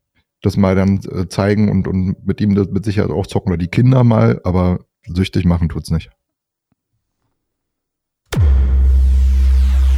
das 0.42 0.56
mal 0.56 0.74
dann 0.74 1.00
äh, 1.12 1.28
zeigen 1.28 1.68
und, 1.70 1.86
und 1.88 2.24
mit 2.26 2.40
ihm 2.40 2.54
das 2.54 2.68
mit 2.70 2.84
Sicherheit 2.86 3.10
auch 3.10 3.26
zocken 3.26 3.52
oder 3.52 3.58
die 3.58 3.68
Kinder 3.68 4.04
mal, 4.04 4.40
aber 4.44 4.78
süchtig 5.06 5.44
machen 5.44 5.68
tut's 5.68 5.90
nicht. 5.90 6.08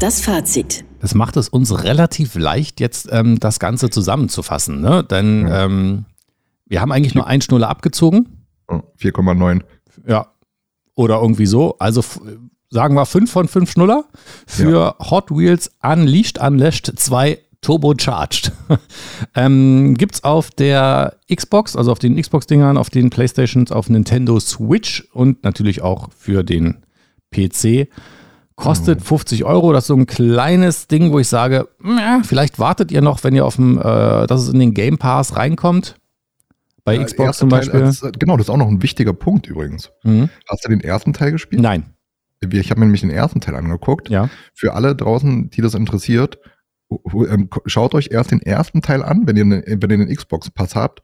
Das 0.01 0.21
Fazit. 0.21 0.85
Das 1.03 1.17
macht 1.17 1.37
es 1.37 1.49
uns 1.49 1.83
relativ 1.83 2.37
leicht, 2.37 2.79
jetzt 2.79 3.09
ähm, 3.11 3.41
das 3.41 3.59
Ganze 3.59 3.91
zusammenzufassen. 3.91 4.81
Ne? 4.81 5.03
Denn 5.03 5.49
Ja. 5.49 5.65
ähm, 5.65 6.05
wir 6.67 6.81
haben 6.81 6.93
eigentlich 6.93 7.17
nur 7.17 7.27
ein 7.27 7.43
Schnuller 7.43 7.69
abgezogen. 7.69 8.47
Oh, 8.69 8.81
4,9. 9.01 9.63
Ja. 10.07 10.29
Oder 10.95 11.21
irgendwie 11.21 11.47
so. 11.47 11.77
Also 11.81 12.05
sagen 12.71 12.95
wir 12.95 13.05
5 13.05 13.31
von 13.31 13.49
5 13.49 13.73
Schnuller 13.73 14.05
für 14.47 14.95
Hot 15.11 15.31
Wheels 15.33 15.73
Unleashed 15.83 16.39
Unlashed 16.41 16.93
2 16.95 17.39
Turbocharged. 17.63 18.53
ähm, 19.35 19.95
gibt's 19.99 20.23
auf 20.23 20.51
der 20.51 21.17
Xbox, 21.35 21.75
also 21.75 21.91
auf 21.91 21.99
den 21.99 22.15
Xbox-Dingern, 22.21 22.77
auf 22.79 22.91
den 22.91 23.11
Playstations, 23.11 23.73
auf 23.73 23.89
Nintendo 23.91 24.39
Switch 24.39 25.09
und 25.13 25.43
natürlich 25.43 25.83
auch 25.83 26.11
für 26.17 26.45
den 26.45 26.85
PC. 27.33 27.89
Kostet 28.63 29.03
50 29.03 29.45
Euro. 29.45 29.73
Das 29.73 29.85
ist 29.85 29.89
so 29.89 29.97
ein 29.97 30.07
kleines 30.07 30.87
Ding, 30.89 31.13
wo 31.13 31.19
ich 31.19 31.29
sage, 31.29 31.69
"Meh, 31.79 32.23
vielleicht 32.25 32.59
wartet 32.59 32.91
ihr 32.93 33.01
noch, 33.03 33.23
wenn 33.25 33.35
ihr 33.35 33.45
auf 33.45 33.57
dem, 33.57 33.79
äh, 33.79 33.83
dass 34.27 34.43
es 34.43 34.49
in 34.49 34.59
den 34.61 34.75
Game 34.75 34.99
Pass 34.99 35.37
reinkommt. 35.37 35.97
Bei 36.85 36.97
Der 36.97 37.07
Xbox 37.07 37.39
zum 37.39 37.49
Teil, 37.51 37.61
Beispiel. 37.61 37.83
als- 37.83 38.01
genau, 38.19 38.37
das 38.37 38.47
ist 38.47 38.51
auch 38.51 38.57
noch 38.57 38.67
ein 38.69 38.83
wichtiger 38.83 39.13
Punkt 39.13 39.47
übrigens. 39.47 39.91
Mhm. 40.03 40.31
Hast 40.49 40.65
du 40.65 40.69
den 40.69 40.81
ersten 40.81 41.13
Teil 41.13 41.31
gespielt? 41.33 41.63
Nein, 41.63 41.85
Ich 42.41 42.71
habe 42.71 42.81
mir 42.81 42.87
nämlich 42.87 43.03
den 43.03 43.11
ersten 43.11 43.41
Teil 43.41 43.55
angeguckt. 43.55 44.09
ja. 44.11 44.29
Für 44.53 44.75
alle 44.75 44.97
draußen, 44.97 45.49
die 45.51 45.61
das 45.61 45.75
interessiert, 45.75 46.39
ähm, 46.91 47.49
schaut 47.67 47.95
euch 47.95 48.09
erst 48.11 48.33
den 48.33 48.43
ersten 48.43 48.83
Teil 48.83 49.03
an, 49.05 49.27
wenn 49.29 49.37
ihr, 49.37 49.45
wenn 49.47 49.91
ihr 49.91 50.07
den 50.07 50.09
Xbox-Pass 50.15 50.75
habt, 50.75 51.03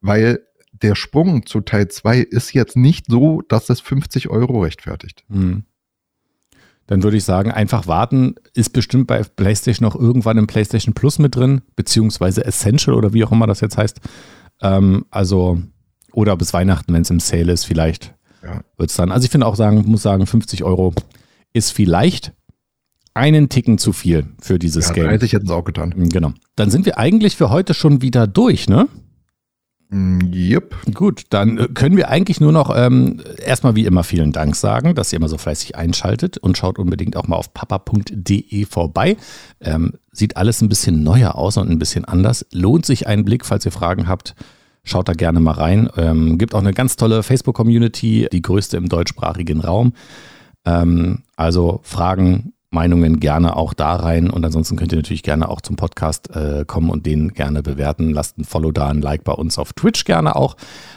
weil 0.00 0.40
der 0.72 0.94
Sprung 0.96 1.46
zu 1.46 1.60
Teil 1.60 1.86
2 1.88 2.18
ist 2.18 2.52
jetzt 2.54 2.76
nicht 2.76 3.06
so, 3.08 3.40
dass 3.42 3.70
es 3.70 3.80
50 3.80 4.28
Euro 4.30 4.62
rechtfertigt. 4.62 5.24
Hm. 5.30 5.62
Dann 6.90 7.04
würde 7.04 7.16
ich 7.16 7.24
sagen, 7.24 7.52
einfach 7.52 7.86
warten. 7.86 8.34
Ist 8.52 8.70
bestimmt 8.72 9.06
bei 9.06 9.22
PlayStation 9.22 9.86
auch 9.88 9.94
irgendwann 9.94 10.36
im 10.38 10.48
PlayStation 10.48 10.92
Plus 10.92 11.20
mit 11.20 11.36
drin, 11.36 11.60
beziehungsweise 11.76 12.44
Essential 12.44 12.96
oder 12.96 13.12
wie 13.14 13.22
auch 13.24 13.30
immer 13.30 13.46
das 13.46 13.60
jetzt 13.60 13.78
heißt. 13.78 14.00
Ähm, 14.60 15.06
also, 15.08 15.62
oder 16.12 16.36
bis 16.36 16.52
Weihnachten, 16.52 16.92
wenn 16.92 17.02
es 17.02 17.10
im 17.10 17.20
Sale 17.20 17.52
ist, 17.52 17.64
vielleicht 17.64 18.12
Ja. 18.42 18.62
wird 18.76 18.90
es 18.90 18.96
dann. 18.96 19.12
Also 19.12 19.24
ich 19.24 19.30
finde 19.30 19.46
auch 19.46 19.54
sagen, 19.54 19.84
muss 19.86 20.02
sagen, 20.02 20.26
50 20.26 20.64
Euro 20.64 20.92
ist 21.52 21.70
vielleicht 21.70 22.32
einen 23.14 23.48
Ticken 23.48 23.78
zu 23.78 23.92
viel 23.92 24.26
für 24.40 24.58
dieses 24.58 24.88
Ja, 24.88 24.94
Game. 24.94 25.04
30 25.04 25.32
hätten 25.32 25.46
sie 25.46 25.54
auch 25.54 25.64
getan. 25.64 25.94
Genau. 26.10 26.32
Dann 26.56 26.70
sind 26.70 26.86
wir 26.86 26.98
eigentlich 26.98 27.36
für 27.36 27.50
heute 27.50 27.72
schon 27.72 28.02
wieder 28.02 28.26
durch, 28.26 28.68
ne? 28.68 28.88
Mm, 29.90 30.20
Yep. 30.32 30.94
Gut, 30.94 31.24
dann 31.30 31.58
äh, 31.58 31.68
können 31.74 31.96
wir 31.96 32.08
eigentlich 32.08 32.40
nur 32.40 32.52
noch 32.52 32.74
ähm, 32.74 33.20
erstmal 33.44 33.74
wie 33.74 33.86
immer 33.86 34.04
vielen 34.04 34.32
Dank 34.32 34.54
sagen, 34.54 34.94
dass 34.94 35.12
ihr 35.12 35.16
immer 35.16 35.28
so 35.28 35.36
fleißig 35.36 35.76
einschaltet 35.76 36.38
und 36.38 36.56
schaut 36.56 36.78
unbedingt 36.78 37.16
auch 37.16 37.26
mal 37.26 37.36
auf 37.36 37.52
papa.de 37.52 38.64
vorbei. 38.66 39.16
Ähm, 39.60 39.94
sieht 40.12 40.36
alles 40.36 40.60
ein 40.62 40.68
bisschen 40.68 41.02
neuer 41.02 41.34
aus 41.34 41.56
und 41.56 41.68
ein 41.68 41.78
bisschen 41.78 42.04
anders. 42.04 42.46
Lohnt 42.52 42.86
sich 42.86 43.06
ein 43.08 43.24
Blick, 43.24 43.44
falls 43.44 43.66
ihr 43.66 43.72
Fragen 43.72 44.06
habt. 44.06 44.34
Schaut 44.84 45.08
da 45.08 45.12
gerne 45.12 45.40
mal 45.40 45.52
rein. 45.52 45.90
Ähm, 45.96 46.38
gibt 46.38 46.54
auch 46.54 46.60
eine 46.60 46.72
ganz 46.72 46.96
tolle 46.96 47.22
Facebook-Community, 47.22 48.28
die 48.32 48.42
größte 48.42 48.76
im 48.76 48.88
deutschsprachigen 48.88 49.60
Raum. 49.60 49.92
Ähm, 50.64 51.24
also 51.36 51.80
Fragen, 51.82 52.52
Meinungen 52.70 53.18
gerne 53.18 53.56
auch 53.56 53.74
da 53.74 53.96
rein. 53.96 54.30
Und 54.30 54.44
ansonsten 54.44 54.76
könnt 54.76 54.92
ihr 54.92 54.98
natürlich 54.98 55.22
gerne 55.22 55.48
auch 55.48 55.60
zum 55.60 55.76
Podcast 55.76 56.34
äh, 56.34 56.64
kommen 56.66 56.90
und 56.90 57.04
den 57.04 57.34
gerne 57.34 57.62
bewerten. 57.62 58.10
Lasst 58.10 58.38
ein 58.38 58.44
Follow 58.44 58.70
da, 58.70 58.88
ein 58.88 59.02
Like 59.02 59.24
bei 59.24 59.32
uns 59.32 59.58
auf 59.58 59.72
Twitch 59.72 60.04
gerne 60.04 60.36
auch, 60.36 60.56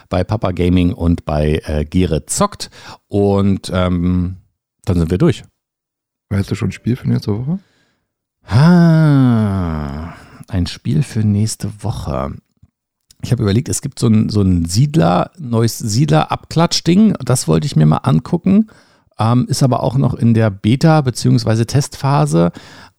bei 0.09 0.23
Papa 0.23 0.51
Gaming 0.51 0.93
und 0.93 1.25
bei 1.25 1.61
äh, 1.65 1.85
Gere 1.85 2.25
Zockt. 2.25 2.69
Und 3.07 3.71
ähm, 3.73 4.37
dann 4.85 4.97
sind 4.97 5.09
wir 5.11 5.17
durch. 5.17 5.43
Weißt 6.29 6.49
du 6.49 6.55
schon 6.55 6.71
Spiel 6.71 6.95
für 6.95 7.07
nächste 7.07 7.37
Woche? 7.37 7.59
Ah, 8.45 10.13
ein 10.47 10.67
Spiel 10.67 11.03
für 11.03 11.23
nächste 11.23 11.83
Woche. 11.83 12.33
Ich 13.23 13.31
habe 13.31 13.41
überlegt, 13.41 13.69
es 13.69 13.81
gibt 13.81 13.99
so 13.99 14.07
ein, 14.07 14.29
so 14.29 14.41
ein 14.41 14.65
Siedler, 14.65 15.31
neues 15.39 15.79
Siedler-Abklatsch-Ding. 15.79 17.15
Das 17.23 17.47
wollte 17.47 17.65
ich 17.65 17.75
mir 17.75 17.85
mal 17.85 17.97
angucken. 17.97 18.67
Ähm, 19.19 19.45
ist 19.47 19.63
aber 19.63 19.83
auch 19.83 19.95
noch 19.95 20.13
in 20.13 20.33
der 20.33 20.49
Beta- 20.49 21.01
bzw. 21.01 21.65
Testphase. 21.65 22.51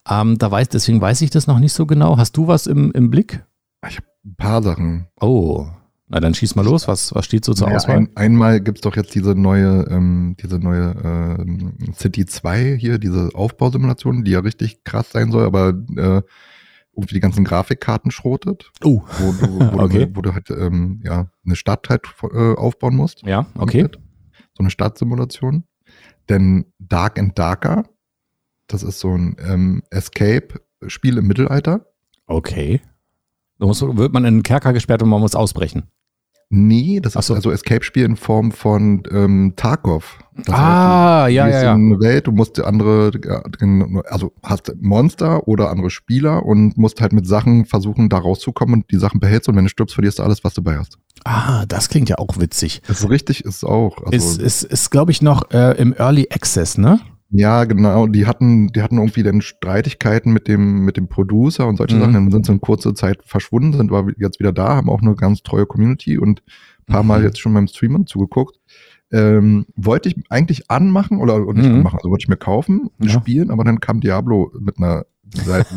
Ähm, 0.09 0.39
da 0.39 0.51
weiß, 0.51 0.69
deswegen 0.69 1.01
weiß 1.01 1.21
ich 1.23 1.31
das 1.31 1.47
noch 1.47 1.59
nicht 1.59 1.73
so 1.73 1.87
genau. 1.87 2.19
Hast 2.19 2.37
du 2.37 2.47
was 2.47 2.67
im, 2.67 2.93
im 2.93 3.11
Blick? 3.11 3.45
Ich 3.89 3.97
habe 3.97 4.07
ein 4.25 4.35
paar 4.37 4.63
Sachen. 4.63 5.07
Oh, 5.21 5.67
Na, 6.09 6.21
dann 6.21 6.35
schieß 6.35 6.55
mal 6.55 6.65
los. 6.65 6.87
Was, 6.89 7.15
was 7.15 7.25
steht 7.25 7.45
so 7.45 7.55
zur 7.55 7.67
Naja, 7.67 7.79
Auswahl? 7.79 7.97
ein, 7.97 8.09
einmal 8.15 8.61
gibt's 8.61 8.83
doch 8.83 8.95
jetzt 8.97 9.15
diese 9.15 9.35
neue, 9.35 9.87
ähm, 9.91 10.37
diese 10.43 10.59
neue 10.59 10.95
ähm, 11.03 11.75
City 11.95 12.27
2 12.27 12.77
hier, 12.79 12.99
diese 12.99 13.31
Aufbausimulation, 13.35 14.23
die 14.25 14.33
ja 14.33 14.41
richtig 14.41 14.85
krass 14.85 15.11
sein 15.11 15.33
soll, 15.33 15.45
aber 15.47 15.71
äh, 15.97 16.23
irgendwie 16.97 17.15
die 17.15 17.21
ganzen 17.21 17.43
Grafikkarten 17.45 18.11
schrotet, 18.13 18.71
Oh, 18.85 19.03
wo 19.19 19.33
du, 19.33 19.59
wo 19.73 19.79
Okay. 19.83 20.07
du, 20.07 20.17
wo 20.17 20.21
du 20.23 20.33
halt 20.35 20.51
ähm, 20.51 21.01
ja, 21.03 21.27
eine 21.45 21.57
Stadt 21.57 21.89
halt 21.89 22.03
äh, 22.33 22.55
aufbauen 22.55 22.95
musst. 22.95 23.23
ja, 23.23 23.47
okay. 23.59 23.89
So 24.57 24.61
eine 24.63 24.71
Stadtsimulation. 24.71 25.65
Denn 26.29 26.67
Dark 26.79 27.19
and 27.19 27.39
Darker, 27.39 27.85
das 28.67 28.83
ist 28.83 29.01
so 29.01 29.17
ein 29.17 29.37
ähm, 29.47 29.83
Escape-Spiel 29.91 31.19
im 31.19 31.27
Mittelalter. 31.27 31.87
Okay. 32.27 32.81
Da 33.59 33.67
muss, 33.67 33.83
wird 33.83 34.13
man 34.13 34.25
in 34.25 34.39
den 34.39 34.43
Kerker 34.43 34.73
gesperrt 34.73 35.03
und 35.03 35.09
man 35.09 35.21
muss 35.21 35.35
ausbrechen. 35.35 35.91
Nee, 36.51 37.01
das 37.01 37.17
ist 37.17 37.27
so. 37.27 37.35
also 37.35 37.51
Escape-Spiel 37.51 38.05
in 38.05 38.17
Form 38.17 38.53
von 38.53 39.03
ähm, 39.11 39.55
Tarkov. 39.57 40.19
Das 40.37 40.55
ah, 40.55 41.27
du 41.27 41.33
ja, 41.33 41.49
ja, 41.49 41.63
ja. 41.63 41.75
in 41.75 41.93
eine 41.93 42.01
Welt, 42.01 42.27
du 42.27 42.33
musst 42.33 42.61
andere, 42.61 43.13
also 44.09 44.33
hast 44.43 44.73
Monster 44.81 45.47
oder 45.47 45.71
andere 45.71 45.91
Spieler 45.91 46.45
und 46.45 46.77
musst 46.77 47.01
halt 47.01 47.13
mit 47.13 47.27
Sachen 47.27 47.67
versuchen, 47.67 48.09
da 48.09 48.19
rauszukommen 48.19 48.75
und 48.75 48.91
die 48.91 48.99
Sachen 48.99 49.21
behältst 49.21 49.49
und 49.49 49.57
wenn 49.57 49.65
du 49.65 49.71
stirbst, 49.71 49.95
verlierst 49.95 50.19
du 50.19 50.23
alles, 50.23 50.43
was 50.45 50.55
du 50.55 50.63
bei 50.63 50.77
hast. 50.77 50.99
Ah, 51.25 51.65
das 51.67 51.89
klingt 51.89 52.09
ja 52.09 52.19
auch 52.19 52.39
witzig. 52.39 52.83
Das 52.87 53.01
ist 53.01 53.11
richtig, 53.11 53.45
ist 53.45 53.65
auch. 53.65 53.99
Also, 54.05 54.13
ist, 54.13 54.41
ist, 54.41 54.63
ist 54.65 54.91
glaube 54.91 55.13
ich, 55.13 55.23
noch 55.23 55.51
äh, 55.51 55.73
im 55.79 55.95
Early 55.95 56.29
Access, 56.31 56.79
ne? 56.79 57.01
Ja, 57.31 57.65
genau. 57.65 58.07
Die 58.07 58.27
hatten, 58.27 58.69
die 58.69 58.83
hatten 58.83 58.99
irgendwie 58.99 59.23
dann 59.23 59.41
Streitigkeiten 59.41 60.33
mit 60.33 60.47
dem, 60.49 60.85
mit 60.85 60.97
dem 60.97 61.09
Producer 61.09 61.67
und 61.67 61.77
solche 61.77 61.97
Mhm. 61.97 62.01
Sachen. 62.01 62.13
Dann 62.15 62.31
sind 62.31 62.47
sie 62.47 62.53
in 62.53 62.61
kurzer 62.61 62.95
Zeit 62.95 63.19
verschwunden, 63.25 63.73
sind 63.73 63.93
aber 63.93 64.11
jetzt 64.19 64.39
wieder 64.41 64.53
da, 64.53 64.77
haben 64.77 64.89
auch 64.91 65.03
eine 65.03 65.15
ganz 65.15 65.43
treue 65.43 65.67
Community 65.67 66.19
und 66.19 66.43
ein 66.89 66.93
paar 66.93 67.03
Mal 67.03 67.21
Mhm. 67.21 67.25
jetzt 67.27 67.41
schon 67.41 67.55
beim 67.55 67.67
Streamen 67.67 68.07
zugeguckt. 68.07 68.59
Ähm, 69.13 69.67
wollte 69.77 70.09
ich 70.09 70.17
eigentlich 70.29 70.71
anmachen 70.71 71.19
oder 71.21 71.39
nicht 71.53 71.69
Mhm. 71.69 71.77
anmachen, 71.77 71.97
also 71.99 72.11
wollte 72.11 72.23
ich 72.25 72.29
mir 72.29 72.37
kaufen, 72.37 72.91
Ja. 73.01 73.11
spielen, 73.11 73.51
aber 73.51 73.63
dann 73.65 73.79
kam 73.81 74.01
Diablo 74.01 74.51
mit 74.59 74.79
einer 74.79 75.05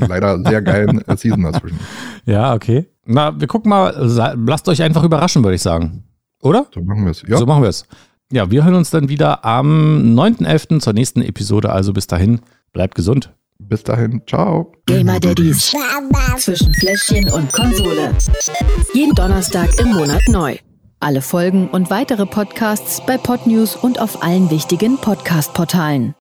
leider 0.07 0.41
sehr 0.43 0.61
geilen 0.61 1.01
Season 1.17 1.43
dazwischen. 1.43 1.79
Ja, 2.25 2.53
okay. 2.53 2.87
Na, 3.05 3.39
wir 3.39 3.47
gucken 3.47 3.69
mal. 3.69 3.93
Lasst 4.45 4.67
euch 4.69 4.81
einfach 4.83 5.03
überraschen, 5.03 5.43
würde 5.43 5.55
ich 5.55 5.61
sagen. 5.61 6.03
Oder? 6.41 6.67
So 6.73 6.81
machen 6.81 7.03
wir 7.05 7.11
es. 7.11 7.23
Ja, 7.27 7.37
So 7.37 7.45
machen 7.45 7.63
wir 7.63 7.69
es. 7.69 7.85
Ja, 8.31 8.51
wir 8.51 8.65
hören 8.65 8.75
uns 8.75 8.89
dann 8.89 9.07
wieder 9.07 9.45
am 9.45 10.15
9.11. 10.17 10.79
zur 10.81 10.93
nächsten 10.93 11.21
Episode. 11.21 11.71
Also 11.71 11.93
bis 11.93 12.07
dahin, 12.07 12.41
bleibt 12.73 12.95
gesund. 12.95 13.31
bis 13.59 13.83
dahin. 13.83 14.21
Ciao. 14.27 14.73
Gamer 14.85 15.19
Daddies 15.19 15.73
zwischen 16.37 16.73
Fläschchen 16.75 17.29
und 17.31 17.51
Konsole. 17.53 18.13
Jeden 18.93 19.15
Donnerstag 19.15 19.69
im 19.79 19.93
Monat 19.93 20.21
neu. 20.27 20.57
Alle 20.99 21.21
Folgen 21.21 21.69
und 21.69 21.89
weitere 21.89 22.25
Podcasts 22.25 23.01
bei 23.05 23.17
Podnews 23.17 23.75
und 23.75 24.01
auf 24.01 24.23
allen 24.23 24.49
wichtigen 24.51 24.97
Podcast-Portalen. 24.97 26.13